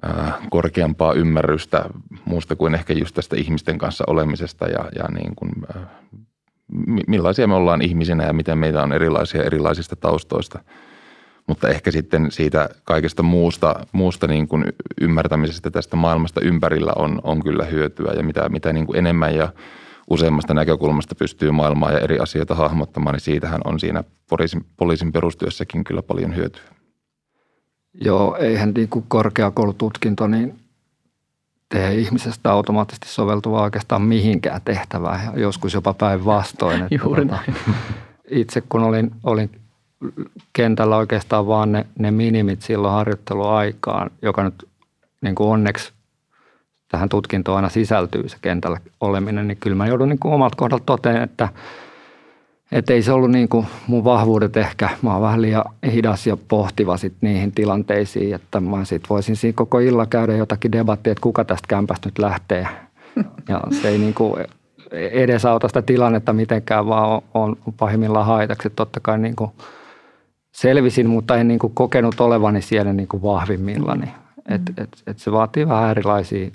ää, 0.02 0.38
korkeampaa 0.50 1.12
ymmärrystä 1.12 1.84
muusta 2.34 2.56
kuin 2.56 2.74
ehkä 2.74 2.92
just 2.92 3.14
tästä 3.14 3.36
ihmisten 3.36 3.78
kanssa 3.78 4.04
olemisesta 4.06 4.66
ja, 4.66 4.84
ja 4.98 5.04
niin 5.14 5.32
kuin, 5.36 5.50
ää, 5.76 5.86
millaisia 7.06 7.48
me 7.48 7.54
ollaan 7.54 7.82
ihmisinä 7.82 8.24
ja 8.24 8.32
miten 8.32 8.58
meitä 8.58 8.82
on 8.82 8.92
erilaisia 8.92 9.42
erilaisista 9.42 9.96
taustoista. 9.96 10.58
Mutta 11.46 11.68
ehkä 11.68 11.90
sitten 11.90 12.30
siitä 12.30 12.68
kaikesta 12.84 13.22
muusta, 13.22 13.86
muusta 13.92 14.26
niin 14.26 14.48
kuin 14.48 14.64
ymmärtämisestä 15.00 15.70
tästä 15.70 15.96
maailmasta 15.96 16.40
ympärillä 16.40 16.92
on, 16.96 17.20
on 17.24 17.42
kyllä 17.42 17.64
hyötyä 17.64 18.12
ja 18.12 18.22
mitä, 18.22 18.48
mitä 18.48 18.72
niin 18.72 18.86
kuin 18.86 18.98
enemmän 18.98 19.34
ja 19.34 19.52
useammasta 20.10 20.54
näkökulmasta 20.54 21.14
pystyy 21.14 21.50
maailmaa 21.50 21.92
ja 21.92 21.98
eri 21.98 22.18
asioita 22.18 22.54
hahmottamaan, 22.54 23.14
niin 23.14 23.20
siitähän 23.20 23.60
on 23.64 23.80
siinä 23.80 24.04
poliisin, 24.30 24.64
poliisin 24.76 25.12
perustyössäkin 25.12 25.84
kyllä 25.84 26.02
paljon 26.02 26.36
hyötyä. 26.36 26.62
Joo, 28.04 28.36
eihän 28.36 28.72
niin 28.76 28.88
kuin 28.88 29.04
korkeakoulututkinto 29.08 30.26
niin 30.26 30.63
tee 31.68 31.94
ihmisestä 31.94 32.53
automaattisesti 32.53 33.09
soveltuvaa 33.09 33.62
oikeastaan 33.62 34.03
mihinkään 34.03 34.61
tehtävään 34.64 35.33
joskus 35.37 35.74
jopa 35.74 35.94
päinvastoin. 35.94 36.83
että 36.83 36.94
Juuri 37.05 37.22
tota, 37.22 37.38
Itse 38.31 38.62
kun 38.68 38.83
olin, 38.83 39.11
olin 39.22 39.50
kentällä 40.53 40.96
oikeastaan 40.96 41.46
vaan 41.46 41.72
ne, 41.72 41.87
ne 41.98 42.11
minimit 42.11 42.62
silloin 42.62 42.94
harjoitteluaikaan, 42.94 44.11
joka 44.22 44.42
nyt 44.42 44.68
niin 45.20 45.35
kuin 45.35 45.48
onneksi 45.48 45.92
tähän 46.88 47.09
tutkintoon 47.09 47.57
aina 47.57 47.68
sisältyy 47.68 48.29
se 48.29 48.37
kentällä 48.42 48.81
oleminen, 49.00 49.48
niin 49.48 49.59
kyllä 49.59 49.77
mä 49.77 49.87
joudun 49.87 50.09
niin 50.09 50.18
kuin 50.18 50.35
omalta 50.35 50.57
kohdalta 50.57 50.85
toteen, 50.87 51.22
että 51.22 51.48
että 52.72 52.92
ei 52.92 53.03
se 53.03 53.12
ollut 53.12 53.31
niin 53.31 53.48
kuin 53.48 53.66
mun 53.87 54.05
vahvuudet 54.05 54.57
ehkä. 54.57 54.88
Mä 55.03 55.12
oon 55.12 55.22
vähän 55.22 55.42
liian 55.42 55.64
hidas 55.92 56.27
ja 56.27 56.37
pohtiva 56.48 56.96
sit 56.96 57.14
niihin 57.20 57.53
tilanteisiin, 57.53 58.35
että 58.35 58.61
mä 58.61 58.85
sit 58.85 59.03
voisin 59.11 59.37
siinä 59.37 59.57
koko 59.57 59.79
illan 59.79 60.09
käydä 60.09 60.37
jotakin 60.37 60.72
debattia, 60.72 61.11
että 61.11 61.22
kuka 61.22 61.44
tästä 61.44 61.68
kämpästä 61.68 62.09
nyt 62.09 62.18
lähtee. 62.18 62.68
Ja 63.48 63.61
se 63.83 63.88
ei 63.88 63.98
niin 63.98 64.14
kuin 64.14 64.44
edesauta 64.92 65.68
sitä 65.68 65.83
tilannetta 65.83 66.33
mitenkään, 66.33 66.87
vaan 66.87 67.22
on, 67.35 67.57
on 67.66 67.72
pahimmillaan 67.72 68.27
haitaksi. 68.27 68.70
Totta 68.70 69.00
kai 69.00 69.18
niin 69.18 69.37
kuin 69.37 69.50
selvisin, 70.55 71.09
mutta 71.09 71.37
en 71.37 71.48
niin 71.48 71.59
kuin 71.59 71.74
kokenut 71.74 72.20
olevani 72.20 72.62
siellä 72.62 72.92
niin 72.92 73.09
kuin 73.09 73.22
vahvimmillani. 73.22 74.07
Et, 74.48 74.62
et, 74.77 75.03
et 75.07 75.18
se 75.18 75.33
vaatii 75.33 75.68
vähän 75.68 75.90
erilaisia 75.90 76.50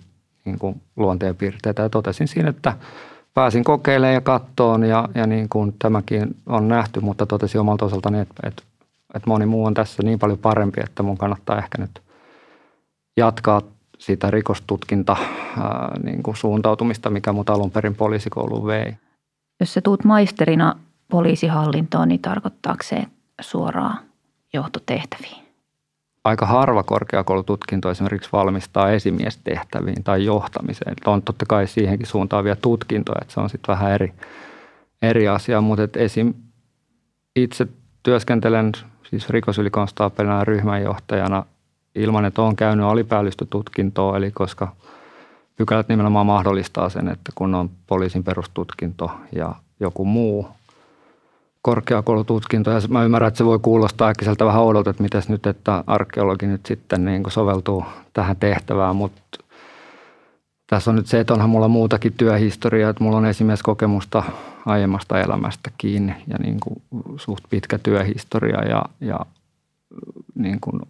niin 0.46 0.60
kuin 0.60 0.82
luonteenpiirteitä 0.96 1.82
ja 1.82 1.90
totesin 1.90 2.28
siinä, 2.28 2.50
että 2.50 2.74
pääsin 3.34 3.64
kokeilemaan 3.64 4.14
ja 4.14 4.22
kattoon 4.22 4.84
ja, 4.84 5.10
ja 5.16 5.28
niin 5.28 5.50
kuin 5.50 5.76
tämäkin 5.80 6.36
on 6.46 6.68
nähty, 6.68 7.00
mutta 7.00 7.26
totesin 7.26 7.62
omalta 7.62 7.86
osaltani, 7.86 8.20
että, 8.20 8.48
että, 8.48 8.64
että 9.16 9.30
moni 9.30 9.46
muu 9.46 9.66
on 9.66 9.74
tässä 9.74 10.04
niin 10.04 10.20
paljon 10.20 10.40
parempi, 10.40 10.82
että 10.84 11.04
mun 11.04 11.18
kannattaa 11.18 11.58
ehkä 11.58 11.78
nyt 11.78 12.02
jatkaa 13.18 13.62
sitä 13.98 14.32
rikostutkinta 14.32 15.18
ää, 15.58 15.92
niin 16.04 16.24
kuin 16.24 16.38
suuntautumista, 16.38 17.10
mikä 17.10 17.34
mut 17.34 17.50
alun 17.50 17.72
perin 17.72 17.96
poliisikouluun 17.96 18.68
vei. 18.68 18.94
Jos 19.60 19.74
sä 19.74 19.82
tuut 19.82 20.04
maisterina 20.04 20.76
poliisihallintoon, 21.12 22.08
niin 22.08 22.22
tarkoittaako 22.22 22.84
se 22.84 23.04
suoraan 23.42 24.00
johtotehtäviin? 24.54 25.49
Aika 26.24 26.46
harva 26.46 26.84
korkeakoulututkinto 26.84 27.92
esimerkiksi 27.92 28.30
valmistaa 28.34 28.92
esimiestehtäviin 28.92 30.04
tai 30.04 30.26
johtamiseen. 30.26 30.92
Että 30.92 31.12
on 31.12 31.22
totta 31.22 31.46
kai 31.46 31.68
siihenkin 31.68 32.08
suuntaavia 32.08 32.56
tutkintoja, 32.56 33.20
että 33.22 33.34
se 33.34 33.40
on 33.40 33.50
sitten 33.50 33.74
vähän 33.74 33.92
eri, 33.92 34.14
eri 35.02 35.28
asia, 35.28 35.62
mutta 35.62 35.84
et 35.84 35.98
esim. 35.98 36.34
itse 37.36 37.68
työskentelen 38.04 38.72
siis 39.10 39.30
rikosylikonstaapelina 39.30 40.38
ja 40.38 40.46
ryhmänjohtajana 40.46 41.46
ilman, 41.96 42.26
että 42.26 42.42
olen 42.42 42.56
käynyt 42.56 42.86
alipäällystötutkintoa, 42.86 44.18
eli 44.18 44.32
koska 44.32 44.76
pykälät 45.56 45.90
nimenomaan 45.90 46.26
mahdollistaa 46.26 46.90
sen, 46.90 47.08
että 47.08 47.32
kun 47.36 47.56
on 47.56 47.70
poliisin 47.88 48.24
perustutkinto 48.24 49.12
ja 49.36 49.56
joku 49.80 50.06
muu 50.06 50.48
korkeakoulututkinto. 51.62 52.72
Ja 52.72 52.80
mä 52.90 53.04
ymmärrän, 53.04 53.28
että 53.28 53.38
se 53.38 53.46
voi 53.46 53.60
kuulostaa 53.60 54.10
äkkiseltä 54.10 54.46
vähän 54.46 54.62
oudolta, 54.62 54.90
että 54.90 55.04
miten 55.04 55.22
nyt, 55.28 55.48
että 55.48 55.84
arkeologi 55.88 56.46
nyt 56.48 56.66
sitten 56.66 57.06
niin 57.06 57.24
soveltuu 57.28 57.86
tähän 58.14 58.36
tehtävään, 58.36 58.96
mutta 58.96 59.22
tässä 60.68 60.92
on 60.92 60.96
nyt 60.96 61.08
se, 61.08 61.20
että 61.20 61.34
onhan 61.34 61.50
mulla 61.50 61.68
muutakin 61.68 62.14
työhistoriaa, 62.14 62.90
että 62.90 63.04
mulla 63.04 63.18
on 63.18 63.26
esimerkiksi 63.26 63.64
kokemusta 63.64 64.24
aiemmasta 64.66 65.22
elämästä 65.22 65.72
kiinni 65.78 66.16
ja 66.28 66.38
niin 66.38 66.58
kuin 66.60 66.84
suht 67.18 67.44
pitkä 67.50 67.78
työhistoria 67.78 68.66
ja, 68.66 68.86
ja 69.02 69.20
niin 70.36 70.60
kuin 70.62 70.82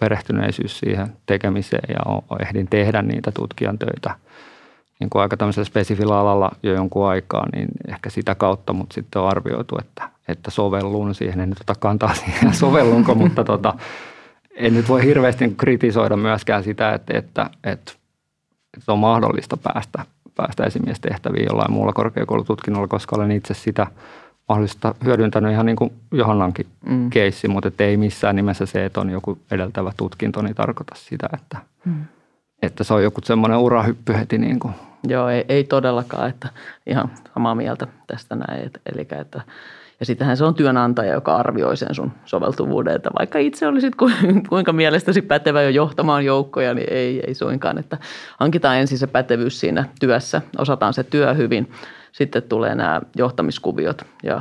perehtyneisyys 0.00 0.78
siihen 0.78 1.12
tekemiseen 1.26 1.88
ja 1.88 2.38
ehdin 2.40 2.66
tehdä 2.70 3.02
niitä 3.02 3.32
tutkijan 3.32 3.78
töitä 3.78 4.14
niin 5.00 5.10
kuin 5.10 5.22
aika 5.22 5.36
tämmöisellä 5.36 5.64
spesifillä 5.64 6.18
alalla 6.18 6.50
jo 6.62 6.74
jonkun 6.74 7.08
aikaa, 7.08 7.46
niin 7.52 7.68
ehkä 7.88 8.10
sitä 8.10 8.34
kautta, 8.34 8.72
mutta 8.72 8.94
sitten 8.94 9.22
on 9.22 9.28
arvioitu, 9.28 9.78
että, 9.80 10.08
että 10.28 10.50
sovellun 10.50 11.14
siihen. 11.14 11.40
En 11.40 11.48
nyt 11.48 11.60
ota 11.60 11.74
kantaa 11.80 12.14
siihen 12.14 12.54
sovellunko, 12.64 13.14
mutta 13.14 13.44
tota, 13.44 13.74
en 14.56 14.74
nyt 14.74 14.88
voi 14.88 15.04
hirveästi 15.04 15.54
kritisoida 15.56 16.16
myöskään 16.16 16.64
sitä, 16.64 16.92
että, 16.92 17.18
että, 17.18 17.50
että, 17.64 17.92
että 18.76 18.92
on 18.92 18.98
mahdollista 18.98 19.56
päästä, 19.56 20.04
päästä 20.34 20.64
esimiestehtäviin 20.64 21.46
jollain 21.48 21.72
muulla 21.72 21.92
korkeakoulututkinnolla, 21.92 22.88
koska 22.88 23.16
olen 23.16 23.30
itse 23.30 23.54
sitä 23.54 23.86
mahdollista 24.48 24.94
hyödyntänyt 25.04 25.52
ihan 25.52 25.66
niin 25.66 25.76
kuin 25.76 25.92
Johannankin 26.12 26.66
mm. 26.88 27.10
keissi, 27.10 27.48
mutta 27.48 27.70
ei 27.78 27.96
missään 27.96 28.36
nimessä 28.36 28.66
se, 28.66 28.84
että 28.84 29.00
on 29.00 29.10
joku 29.10 29.38
edeltävä 29.50 29.92
tutkinto, 29.96 30.42
niin 30.42 30.54
tarkoita 30.54 30.94
sitä, 30.94 31.28
että, 31.34 31.58
mm. 31.84 32.04
että 32.62 32.84
se 32.84 32.94
on 32.94 33.02
joku 33.02 33.20
semmoinen 33.24 33.58
urahyppy 33.58 34.12
heti 34.12 34.38
niin 34.38 34.58
kuin 34.58 34.74
Joo, 35.06 35.28
ei, 35.28 35.44
ei 35.48 35.64
todellakaan, 35.64 36.28
että 36.28 36.48
ihan 36.86 37.10
samaa 37.34 37.54
mieltä 37.54 37.86
tästä 38.06 38.36
näin. 38.36 38.66
Et, 38.66 38.80
eli 38.92 39.06
että, 39.20 39.40
ja 40.00 40.06
sittenhän 40.06 40.36
se 40.36 40.44
on 40.44 40.54
työnantaja, 40.54 41.12
joka 41.12 41.36
arvioi 41.36 41.76
sen 41.76 41.94
sun 41.94 42.12
soveltuvuuden, 42.24 42.94
että 42.94 43.10
vaikka 43.18 43.38
itse 43.38 43.66
olisit 43.66 43.94
kuinka 44.48 44.72
mielestäsi 44.72 45.22
pätevä 45.22 45.62
jo 45.62 45.68
johtamaan 45.68 46.24
joukkoja, 46.24 46.74
niin 46.74 46.92
ei, 46.92 47.22
ei 47.26 47.34
suinkaan, 47.34 47.78
että 47.78 47.98
hankitaan 48.40 48.76
ensin 48.76 48.98
se 48.98 49.06
pätevyys 49.06 49.60
siinä 49.60 49.84
työssä, 50.00 50.42
osataan 50.58 50.94
se 50.94 51.04
työ 51.04 51.34
hyvin, 51.34 51.70
sitten 52.12 52.42
tulee 52.42 52.74
nämä 52.74 53.00
johtamiskuviot 53.16 54.02
ja 54.22 54.40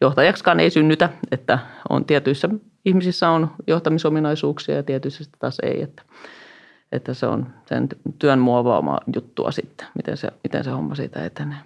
johtajaksikaan 0.00 0.60
ei 0.60 0.70
synnytä, 0.70 1.08
että 1.32 1.58
on 1.88 2.04
tietyissä 2.04 2.48
ihmisissä 2.84 3.28
on 3.28 3.50
johtamisominaisuuksia 3.66 4.74
ja 4.74 4.82
tietyissä 4.82 5.24
taas 5.38 5.56
ei, 5.62 5.82
että 5.82 6.02
että 6.94 7.14
se 7.14 7.26
on 7.26 7.46
sen 7.66 7.88
työn 8.18 8.38
muovaama 8.38 8.98
juttua 9.14 9.50
sitten, 9.50 9.86
miten 9.94 10.16
se, 10.16 10.30
miten 10.44 10.64
se 10.64 10.70
homma 10.70 10.94
siitä 10.94 11.24
etenee. 11.24 11.58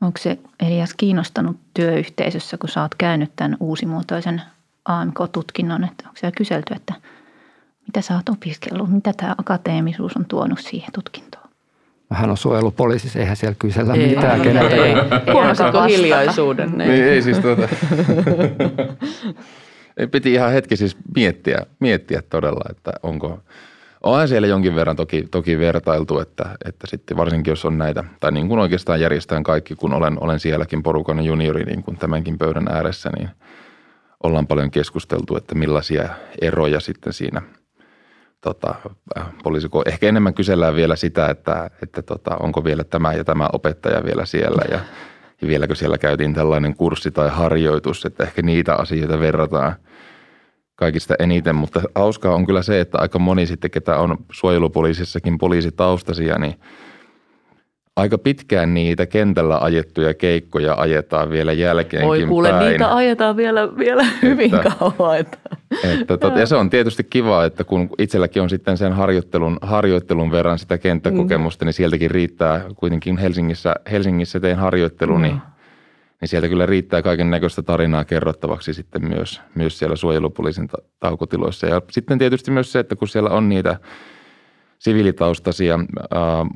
Onko 0.00 0.18
se 0.18 0.38
Elias 0.60 0.94
kiinnostanut 0.96 1.56
työyhteisössä, 1.74 2.58
kun 2.58 2.68
sä 2.68 2.82
oot 2.82 2.94
käynyt 2.94 3.30
tämän 3.36 3.56
uusimuotoisen 3.60 4.42
AMK-tutkinnon, 4.84 5.84
että 5.84 6.04
onko 6.06 6.16
siellä 6.16 6.36
kyselty, 6.36 6.74
että 6.74 6.94
mitä 7.86 8.00
sä 8.00 8.14
oot 8.14 8.28
opiskellut, 8.28 8.90
mitä 8.90 9.12
tämä 9.16 9.34
akateemisuus 9.38 10.16
on 10.16 10.24
tuonut 10.24 10.58
siihen 10.58 10.92
tutkintoon? 10.92 11.48
Hän 12.10 12.30
on 12.30 12.36
suojelupoliisissa, 12.36 13.18
eihän 13.18 13.36
siellä 13.36 13.56
kysellä 13.58 13.94
ei, 13.94 14.08
mitään 14.08 14.36
ei, 14.36 14.44
keneltä. 14.44 14.74
Ei, 14.74 14.82
ei. 14.82 14.94
Huomasitko 15.32 15.82
hiljaisuuden? 15.82 16.70
Niin, 16.70 16.90
niin 16.90 17.04
ei 17.04 17.22
siis 17.22 17.38
tuota. 17.38 17.68
Piti 20.10 20.32
ihan 20.32 20.52
hetki 20.52 20.76
siis 20.76 20.96
miettiä, 21.14 21.58
miettiä 21.80 22.22
todella, 22.30 22.64
että 22.70 22.92
onko, 23.02 23.40
onhan 24.02 24.28
siellä 24.28 24.48
jonkin 24.48 24.74
verran 24.74 24.96
toki, 24.96 25.28
toki 25.30 25.58
vertailtu, 25.58 26.18
että, 26.18 26.44
että 26.64 26.86
sitten 26.86 27.16
varsinkin 27.16 27.50
jos 27.50 27.64
on 27.64 27.78
näitä, 27.78 28.04
tai 28.20 28.32
niin 28.32 28.48
kuin 28.48 28.60
oikeastaan 28.60 29.00
järjestään 29.00 29.42
kaikki, 29.42 29.74
kun 29.74 29.92
olen, 29.92 30.22
olen 30.22 30.40
sielläkin 30.40 30.82
porukan 30.82 31.24
juniori 31.24 31.64
niin 31.64 31.82
kuin 31.82 31.96
tämänkin 31.96 32.38
pöydän 32.38 32.68
ääressä, 32.68 33.10
niin 33.18 33.30
ollaan 34.22 34.46
paljon 34.46 34.70
keskusteltu, 34.70 35.36
että 35.36 35.54
millaisia 35.54 36.08
eroja 36.40 36.80
sitten 36.80 37.12
siinä 37.12 37.42
tota, 38.40 38.74
poliisiko, 39.42 39.82
ehkä 39.86 40.08
enemmän 40.08 40.34
kysellään 40.34 40.74
vielä 40.74 40.96
sitä, 40.96 41.26
että, 41.26 41.70
että 41.82 42.02
tota, 42.02 42.36
onko 42.36 42.64
vielä 42.64 42.84
tämä 42.84 43.12
ja 43.12 43.24
tämä 43.24 43.48
opettaja 43.52 44.04
vielä 44.04 44.26
siellä 44.26 44.62
ja 44.70 44.80
ja 45.42 45.48
vieläkö 45.48 45.74
siellä 45.74 45.98
käytiin 45.98 46.34
tällainen 46.34 46.74
kurssi 46.74 47.10
tai 47.10 47.28
harjoitus, 47.28 48.04
että 48.04 48.24
ehkä 48.24 48.42
niitä 48.42 48.74
asioita 48.74 49.20
verrataan 49.20 49.74
kaikista 50.76 51.14
eniten, 51.18 51.54
mutta 51.54 51.82
hauskaa 51.94 52.34
on 52.34 52.46
kyllä 52.46 52.62
se, 52.62 52.80
että 52.80 52.98
aika 52.98 53.18
moni 53.18 53.46
sitten, 53.46 53.70
ketä 53.70 53.96
on 53.96 54.18
suojelupoliisissakin 54.32 55.38
poliisitaustaisia, 55.38 56.38
niin 56.38 56.54
aika 57.96 58.18
pitkään 58.18 58.74
niitä 58.74 59.06
kentällä 59.06 59.58
ajettuja 59.58 60.14
keikkoja 60.14 60.74
ajetaan 60.74 61.30
vielä 61.30 61.52
jälkeenkin 61.52 62.08
Voi 62.08 62.26
kuule, 62.26 62.48
päin. 62.50 62.70
niitä 62.70 62.94
ajetaan 62.96 63.36
vielä, 63.36 63.76
vielä 63.78 64.04
hyvin 64.22 64.54
Että- 64.54 64.72
kauan. 64.78 65.18
Että. 65.18 65.38
Että 65.84 66.16
tot, 66.16 66.36
ja 66.36 66.46
se 66.46 66.56
on 66.56 66.70
tietysti 66.70 67.04
kiva, 67.04 67.44
että 67.44 67.64
kun 67.64 67.88
itselläkin 67.98 68.42
on 68.42 68.50
sitten 68.50 68.76
sen 68.76 68.92
harjoittelun, 68.92 69.58
harjoittelun 69.62 70.30
verran 70.30 70.58
sitä 70.58 70.78
kenttäkokemusta, 70.78 71.64
niin 71.64 71.72
sieltäkin 71.72 72.10
riittää 72.10 72.64
kuitenkin 72.76 73.18
Helsingissä, 73.18 73.74
Helsingissä 73.90 74.40
tein 74.40 74.56
harjoittelu, 74.56 75.18
niin, 75.18 75.38
niin 76.20 76.28
sieltä 76.28 76.48
kyllä 76.48 76.66
riittää 76.66 77.02
kaiken 77.02 77.30
näköistä 77.30 77.62
tarinaa 77.62 78.04
kerrottavaksi 78.04 78.74
sitten 78.74 79.08
myös, 79.08 79.40
myös 79.54 79.78
siellä 79.78 79.96
suojelupoliisin 79.96 80.68
ta- 80.68 80.82
taukotiloissa. 81.00 81.66
Ja 81.66 81.82
sitten 81.90 82.18
tietysti 82.18 82.50
myös 82.50 82.72
se, 82.72 82.78
että 82.78 82.96
kun 82.96 83.08
siellä 83.08 83.30
on 83.30 83.48
niitä 83.48 83.76
siviilitaustaisia 84.78 85.78
ää, 86.14 86.46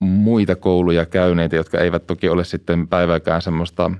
muita 0.00 0.56
kouluja 0.56 1.06
käyneitä, 1.06 1.56
jotka 1.56 1.78
eivät 1.78 2.06
toki 2.06 2.28
ole 2.28 2.44
sitten 2.44 2.88
päivääkään 2.88 3.42
semmoista 3.42 3.90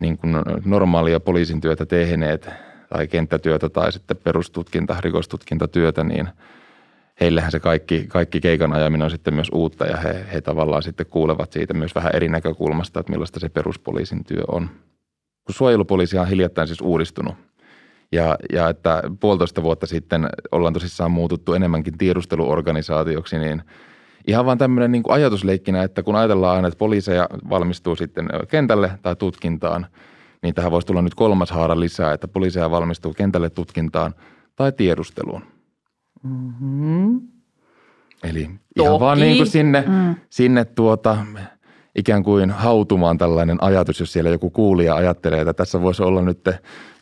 niin 0.00 0.18
kuin 0.18 0.34
normaalia 0.64 1.20
poliisin 1.20 1.60
työtä 1.60 1.86
tehneet 1.86 2.50
tai 2.88 3.08
kenttätyötä 3.08 3.68
tai 3.68 3.92
sitten 3.92 4.16
perustutkinta, 4.16 4.96
rikostutkintatyötä, 5.00 6.04
niin 6.04 6.28
heillähän 7.20 7.52
se 7.52 7.60
kaikki, 7.60 8.04
kaikki 8.08 8.40
keikan 8.40 8.72
ajaminen 8.72 9.04
on 9.04 9.10
sitten 9.10 9.34
myös 9.34 9.48
uutta 9.52 9.86
ja 9.86 9.96
he, 9.96 10.26
he 10.32 10.40
tavallaan 10.40 10.82
sitten 10.82 11.06
kuulevat 11.06 11.52
siitä 11.52 11.74
myös 11.74 11.94
vähän 11.94 12.14
eri 12.14 12.28
näkökulmasta, 12.28 13.00
että 13.00 13.12
millaista 13.12 13.40
se 13.40 13.48
peruspoliisin 13.48 14.24
työ 14.24 14.42
on. 14.48 14.70
Kun 15.44 15.54
suojelupoliisi 15.54 16.18
on 16.18 16.28
hiljattain 16.28 16.68
siis 16.68 16.80
uudistunut 16.80 17.34
ja, 18.12 18.36
ja 18.52 18.68
että 18.68 19.02
puolitoista 19.20 19.62
vuotta 19.62 19.86
sitten 19.86 20.28
ollaan 20.52 20.74
tosissaan 20.74 21.10
muututtu 21.10 21.54
enemmänkin 21.54 21.98
tiedusteluorganisaatioksi, 21.98 23.38
niin 23.38 23.62
ihan 24.26 24.46
vaan 24.46 24.58
tämmöinen 24.58 24.92
niin 24.92 25.02
kuin 25.02 25.14
ajatusleikkinä, 25.14 25.82
että 25.82 26.02
kun 26.02 26.16
ajatellaan 26.16 26.56
aina, 26.56 26.68
että 26.68 26.78
poliiseja 26.78 27.28
valmistuu 27.50 27.96
sitten 27.96 28.28
kentälle 28.48 28.90
tai 29.02 29.16
tutkintaan, 29.16 29.86
niin 30.42 30.54
tähän 30.54 30.70
voisi 30.70 30.86
tulla 30.86 31.02
nyt 31.02 31.14
kolmas 31.14 31.50
haara 31.50 31.80
lisää, 31.80 32.12
että 32.12 32.28
poliiseja 32.28 32.70
valmistuu 32.70 33.14
kentälle 33.14 33.50
tutkintaan 33.50 34.14
tai 34.56 34.72
tiedusteluun. 34.72 35.42
Mm-hmm. 36.22 37.20
Eli 38.22 38.50
ihan 38.76 39.00
vaan 39.00 39.18
Toki. 39.18 39.26
niin 39.26 39.36
kuin 39.36 39.46
sinne, 39.46 39.84
mm. 39.86 40.14
sinne 40.30 40.64
tuota, 40.64 41.16
ikään 41.94 42.22
kuin 42.22 42.50
hautumaan 42.50 43.18
tällainen 43.18 43.58
ajatus, 43.60 44.00
jos 44.00 44.12
siellä 44.12 44.30
joku 44.30 44.50
kuulija 44.50 44.94
ajattelee, 44.94 45.40
että 45.40 45.52
tässä 45.52 45.82
voisi 45.82 46.02
olla 46.02 46.22
nyt 46.22 46.48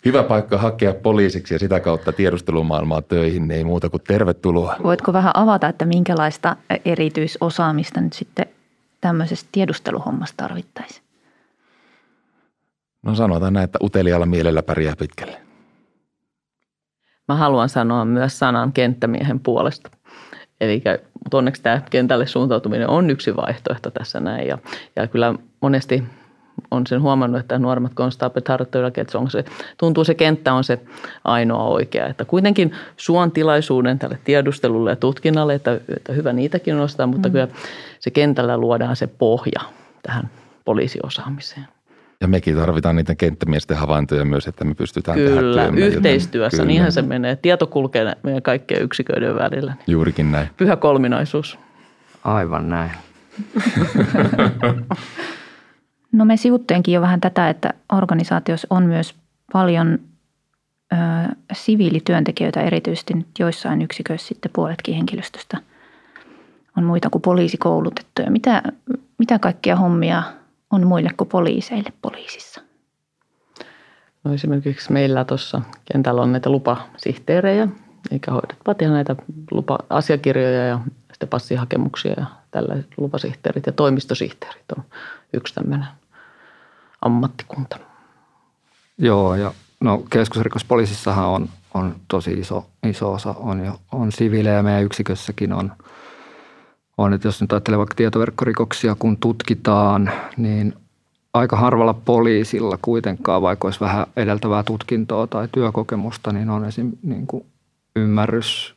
hyvä 0.05 0.23
paikka 0.23 0.59
hakea 0.59 0.95
poliisiksi 0.95 1.55
ja 1.55 1.59
sitä 1.59 1.81
kautta 1.81 2.13
tiedustelumaailmaa 2.13 3.03
töihin, 3.03 3.49
niin 3.49 3.59
ei 3.59 3.65
muuta 3.65 3.89
kuin 3.89 4.03
tervetuloa. 4.07 4.77
Voitko 4.83 5.13
vähän 5.13 5.33
avata, 5.35 5.69
että 5.69 5.85
minkälaista 5.85 6.57
erityisosaamista 6.85 8.01
nyt 8.01 8.13
sitten 8.13 8.47
tämmöisessä 9.01 9.47
tiedusteluhommassa 9.53 10.35
tarvittaisiin? 10.37 11.03
No 13.03 13.15
sanotaan 13.15 13.53
näin, 13.53 13.65
että 13.65 13.79
uteliaalla 13.83 14.27
mielellä 14.27 14.63
pärjää 14.63 14.97
pitkälle. 14.97 15.41
Mä 17.29 17.35
haluan 17.35 17.69
sanoa 17.69 18.05
myös 18.05 18.39
sanan 18.39 18.73
kenttämiehen 18.73 19.41
puolesta. 19.41 19.91
Eli 20.61 20.83
mutta 21.25 21.39
onneksi 21.39 21.63
tämä 21.63 21.83
kentälle 21.91 22.27
suuntautuminen 22.27 22.91
on 22.91 23.11
yksi 23.11 23.37
vaihtoehto 23.37 23.91
tässä 23.91 24.21
näin. 24.21 24.49
Ja, 24.49 24.59
ja 24.97 25.07
kyllä 25.07 25.35
monesti 25.61 26.05
on 26.71 26.87
sen 26.87 27.03
huomannut, 27.03 27.41
että 27.41 27.59
nuoremmat 27.59 27.95
konstaapelit 27.95 28.49
harjoittelijakin, 28.49 29.03
että 29.03 29.13
se 29.13 29.19
on 29.19 29.31
se, 29.31 29.45
tuntuu 29.77 30.05
se 30.05 30.15
kenttä 30.15 30.53
on 30.53 30.65
se 30.65 30.81
ainoa 31.25 31.65
oikea. 31.65 32.07
Että 32.07 32.25
kuitenkin 32.25 32.73
suon 32.97 33.33
tilaisuuden 33.33 33.99
tälle 33.99 34.19
tiedustelulle 34.25 34.91
ja 34.91 34.97
tutkinnalle, 34.97 35.55
että, 35.55 35.81
että 35.97 36.13
hyvä 36.13 36.33
niitäkin 36.33 36.77
nostaa, 36.77 37.07
mutta 37.07 37.29
mm. 37.29 37.33
kyllä 37.33 37.49
se 38.01 38.11
kentällä 38.11 38.59
luodaan 38.59 38.97
se 38.97 39.07
pohja 39.07 39.61
tähän 40.03 40.31
poliisiosaamiseen. 40.65 41.69
Ja 42.21 42.29
mekin 42.29 42.57
tarvitaan 42.57 42.97
niitä 42.97 43.15
kenttämiesten 43.15 43.77
havaintoja 43.77 44.25
myös, 44.25 44.47
että 44.47 44.65
me 44.65 44.75
pystytään 44.75 45.19
tähän 45.19 45.33
Kyllä, 45.33 45.63
työmme, 45.63 45.81
joten- 45.81 45.97
yhteistyössä, 45.97 46.57
kyllä. 46.57 46.67
niinhän 46.69 46.93
se 46.93 47.03
menee. 47.03 47.37
Tieto 47.37 47.67
kulkee 47.67 48.17
meidän 48.23 48.43
kaikkien 48.43 48.83
yksiköiden 48.83 49.35
välillä. 49.35 49.73
Niin 49.73 49.93
Juurikin 49.93 50.33
näin. 50.33 50.49
Pyhä 50.57 50.77
kolminaisuus. 50.77 51.59
Aivan 52.25 52.69
näin. 52.69 52.91
No 56.13 56.25
me 56.25 56.37
sivuttiinkin 56.37 56.95
jo 56.95 57.01
vähän 57.01 57.21
tätä, 57.21 57.49
että 57.49 57.75
organisaatiossa 57.93 58.67
on 58.71 58.83
myös 58.83 59.15
paljon 59.53 59.99
ö, 60.93 60.97
siviilityöntekijöitä, 61.53 62.61
erityisesti 62.61 63.15
nyt 63.15 63.27
joissain 63.39 63.83
yksiköissä 63.83 64.29
sitten 64.29 64.51
puoletkin 64.55 64.95
henkilöstöstä 64.95 65.59
on 66.79 66.85
muita 66.85 67.11
kuin 67.11 67.23
poliisikoulutettuja. 67.23 68.31
Mitä, 68.31 68.63
mitä 69.19 69.39
kaikkia 69.39 69.77
hommia 69.77 70.23
on 70.71 70.87
muille 70.87 71.11
kuin 71.17 71.29
poliiseille 71.29 71.93
poliisissa? 72.03 72.61
No 74.25 74.35
esimerkiksi 74.35 74.93
meillä 74.93 75.25
tuossa 75.25 75.63
kentällä 75.93 76.23
on 76.23 76.33
näitä 76.33 76.51
lupasihteerejä, 76.51 77.69
eikä 78.11 78.33
hoidettavat 78.33 78.83
ihan 78.83 78.95
näitä 78.95 79.17
lupa-asiakirjoja 79.51 80.67
ja 80.67 80.81
sitten 81.13 81.29
passihakemuksia 81.29 82.15
ja 82.17 82.27
tällaiset 82.51 82.87
lupasihteerit 82.97 83.67
ja 83.67 83.73
toimistosihteerit 83.73 84.73
on 84.77 84.85
yksi 85.33 85.55
tämmöinen 85.55 85.87
ammattikunta. 87.01 87.79
Joo, 88.99 89.35
ja 89.35 89.53
no 89.81 90.03
keskusrikospoliisissahan 90.11 91.27
on, 91.27 91.49
on 91.75 91.97
tosi 92.09 92.33
iso, 92.33 92.67
iso 92.87 93.13
osa, 93.13 93.35
on, 93.39 93.65
jo, 93.65 93.81
on 93.93 94.13
siviilejä 94.13 94.63
meidän 94.63 94.83
yksikössäkin 94.83 95.53
on, 95.53 95.73
on, 96.99 97.13
että 97.13 97.29
jos 97.29 97.41
nyt 97.41 97.53
ajattelee 97.53 97.79
vaikka 97.79 97.95
tietoverkkorikoksia, 97.95 98.97
kun 98.99 99.17
tutkitaan, 99.17 100.11
niin 100.37 100.75
aika 101.35 101.57
harvalla 101.57 101.95
poliisilla 101.95 102.79
kuitenkaan, 102.83 103.43
vaikka 103.43 103.67
olisi 103.67 103.81
vähän 103.81 104.07
edeltävää 104.17 104.63
tutkintoa 104.63 105.27
tai 105.27 105.49
työkokemusta, 105.53 106.33
niin 106.33 106.51
on 106.51 106.65
esim. 106.65 106.93
Niin 107.03 107.27
kuin 107.27 107.47
ymmärrys 107.97 108.75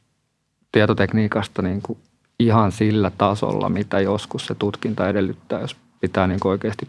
tietotekniikasta 0.71 1.61
niin 1.61 1.81
kuin 1.81 1.99
ihan 2.39 2.71
sillä 2.71 3.11
tasolla, 3.17 3.69
mitä 3.69 3.99
joskus 3.99 4.45
se 4.45 4.55
tutkinta 4.55 5.09
edellyttää, 5.09 5.61
jos 5.61 5.75
pitää 6.01 6.27
niin 6.27 6.39
kuin 6.39 6.49
oikeasti 6.49 6.87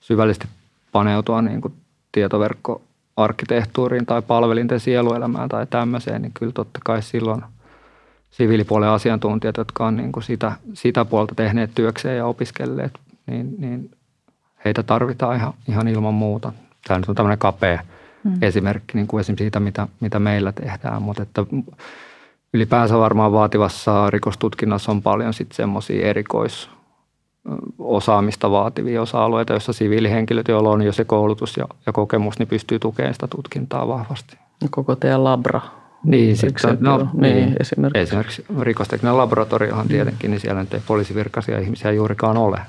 syvällisesti 0.00 0.48
paneutua 0.92 1.42
niin 1.42 1.60
kuin 1.60 1.74
tietoverkkoarkkitehtuuriin 2.12 4.06
tai 4.06 4.22
palvelinten 4.22 4.80
sieluelämään 4.80 5.48
tai 5.48 5.66
tämmöiseen, 5.66 6.22
niin 6.22 6.32
kyllä 6.34 6.52
totta 6.52 6.80
kai 6.84 7.02
silloin 7.02 7.42
siviilipuolen 8.30 8.88
asiantuntijat, 8.88 9.56
jotka 9.56 9.86
on 9.86 9.96
niin 9.96 10.12
kuin 10.12 10.24
sitä, 10.24 10.52
sitä 10.74 11.04
puolta 11.04 11.34
tehneet 11.34 11.70
työkseen 11.74 12.16
ja 12.16 12.26
opiskelleet, 12.26 12.98
niin, 13.26 13.54
niin 13.58 13.90
heitä 14.64 14.82
tarvitaan 14.82 15.36
ihan, 15.36 15.52
ihan 15.68 15.88
ilman 15.88 16.14
muuta. 16.14 16.52
Tämä 16.86 16.98
nyt 16.98 17.08
on 17.08 17.14
tämmöinen 17.14 17.38
kapea 17.38 17.82
hmm. 18.24 18.34
esimerkki 18.42 18.92
niin 18.94 19.06
kuin 19.06 19.20
esimerkiksi 19.20 19.44
siitä, 19.44 19.60
mitä, 19.60 19.88
mitä 20.00 20.18
meillä 20.18 20.52
tehdään, 20.52 21.02
mutta 21.02 21.22
että 21.22 21.44
ylipäänsä 22.54 22.98
varmaan 22.98 23.32
vaativassa 23.32 24.10
rikostutkinnassa 24.10 24.92
on 24.92 25.02
paljon 25.02 25.34
sitten 25.34 25.56
semmoisia 25.56 26.06
erikois 26.06 26.70
osaamista 27.78 28.50
vaativia 28.50 29.02
osa-alueita, 29.02 29.52
joissa 29.52 29.72
siviilihenkilöt, 29.72 30.48
joilla 30.48 30.70
on 30.70 30.82
jo 30.82 30.92
se 30.92 31.04
koulutus 31.04 31.56
ja, 31.56 31.64
ja 31.86 31.92
kokemus, 31.92 32.38
niin 32.38 32.48
pystyy 32.48 32.78
tukemaan 32.78 33.14
sitä 33.14 33.26
tutkintaa 33.26 33.88
vahvasti. 33.88 34.38
Koko 34.70 34.96
teidän 34.96 35.24
labra. 35.24 35.60
Niin, 36.04 36.36
sitten, 36.36 36.78
no, 36.80 36.96
niin, 36.98 37.36
Niin, 37.36 37.56
esimerkiksi. 37.60 38.00
esimerkiksi 38.02 38.44
rikostekninen 38.60 39.16
laboratoriohan 39.16 39.88
tietenkin, 39.88 40.30
niin 40.30 40.40
siellä 40.40 40.60
nyt 40.60 40.74
ei 40.74 40.80
poliisivirkaisia 40.86 41.58
ihmisiä 41.58 41.92
juurikaan 41.92 42.36
ole. 42.36 42.60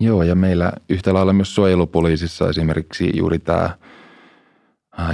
Joo, 0.00 0.22
ja 0.22 0.34
meillä 0.34 0.72
yhtä 0.88 1.14
lailla 1.14 1.32
myös 1.32 1.54
suojelupoliisissa 1.54 2.48
esimerkiksi 2.48 3.10
juuri 3.14 3.38
tämä 3.38 3.70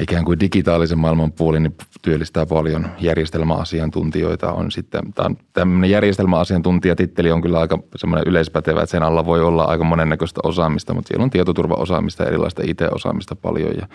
ikään 0.01 0.25
kuin 0.25 0.41
digitaalisen 0.41 0.99
maailman 0.99 1.33
puoli 1.33 1.61
niin 1.61 1.75
työllistää 2.03 2.47
paljon 2.47 2.89
järjestelmäasiantuntijoita. 3.01 4.53
On 4.53 4.71
sitten, 4.71 5.13
tämä 5.13 5.27
on 5.27 5.37
tämmöinen 5.53 5.91
järjestelmäasiantuntijatitteli 5.91 7.31
on 7.31 7.43
kyllä 7.43 7.61
aika 7.61 7.79
semmoinen 7.97 8.29
yleispätevä, 8.29 8.83
että 8.83 8.91
sen 8.91 9.03
alla 9.03 9.27
voi 9.27 9.43
olla 9.43 9.65
aika 9.65 9.85
monennäköistä 9.85 10.41
osaamista, 10.45 10.95
mutta 10.95 11.09
siellä 11.09 11.25
on 11.25 11.31
tietoturvaosaamista 11.31 12.23
ja 12.23 12.29
erilaista 12.29 12.63
IT-osaamista 12.65 13.37
paljon 13.37 13.73
ja 13.81 13.87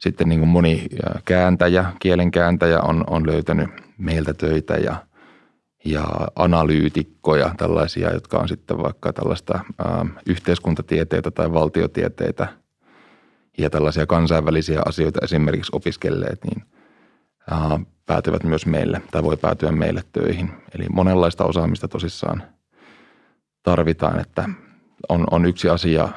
sitten 0.00 0.28
niin 0.28 0.40
kuin 0.40 0.48
moni 0.48 0.86
kääntäjä, 1.24 1.92
kielenkääntäjä 1.98 2.80
on, 2.80 3.04
on 3.06 3.26
löytänyt 3.26 3.70
meiltä 3.98 4.34
töitä 4.34 4.74
ja– 4.74 4.96
ja 5.84 6.04
analyytikkoja, 6.36 7.54
tällaisia, 7.56 8.12
jotka 8.12 8.38
on 8.38 8.48
sitten 8.48 8.78
vaikka 8.78 9.12
tällaista 9.12 9.60
ä, 9.80 10.06
yhteiskuntatieteitä 10.26 11.30
tai 11.30 11.52
valtiotieteitä 11.52 12.48
ja 13.58 13.70
tällaisia 13.70 14.06
kansainvälisiä 14.06 14.82
asioita 14.86 15.20
esimerkiksi 15.22 15.70
opiskelleet, 15.74 16.44
niin 16.44 16.62
ä, 17.52 17.80
päätyvät 18.06 18.44
myös 18.44 18.66
meille 18.66 19.02
tai 19.10 19.22
voi 19.22 19.36
päätyä 19.36 19.72
meille 19.72 20.02
töihin. 20.12 20.52
Eli 20.74 20.86
monenlaista 20.92 21.44
osaamista 21.44 21.88
tosissaan 21.88 22.42
tarvitaan, 23.62 24.20
että 24.20 24.48
on, 25.08 25.26
on 25.30 25.46
yksi 25.46 25.68
asia 25.68 26.08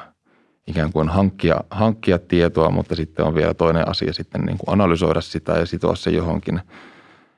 ikään 0.67 0.91
kuin 0.93 1.09
hankkia, 1.09 1.63
hankkia 1.69 2.19
tietoa, 2.19 2.69
mutta 2.69 2.95
sitten 2.95 3.25
on 3.25 3.35
vielä 3.35 3.53
toinen 3.53 3.89
asia 3.89 4.13
sitten 4.13 4.41
niin 4.41 4.57
kuin 4.57 4.73
analysoida 4.73 5.21
sitä 5.21 5.51
ja 5.51 5.65
sitoa 5.65 5.95
se 5.95 6.09
johonkin 6.09 6.61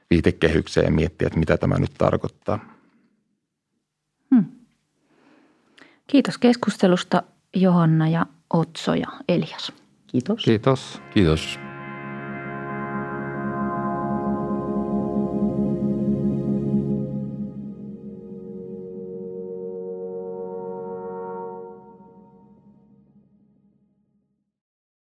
viitekehykseen 0.09 0.85
ja 0.85 0.91
miettiä, 0.91 1.27
että 1.27 1.39
mitä 1.39 1.57
tämä 1.57 1.79
nyt 1.79 1.91
tarkoittaa. 1.97 2.75
Kiitos 6.07 6.37
keskustelusta 6.37 7.23
Johanna 7.55 8.07
ja 8.07 8.25
Otso 8.53 8.93
ja 8.93 9.07
Elias. 9.29 9.71
Kiitos. 10.07 10.43
Kiitos. 10.43 11.01
Kiitos. 11.13 11.59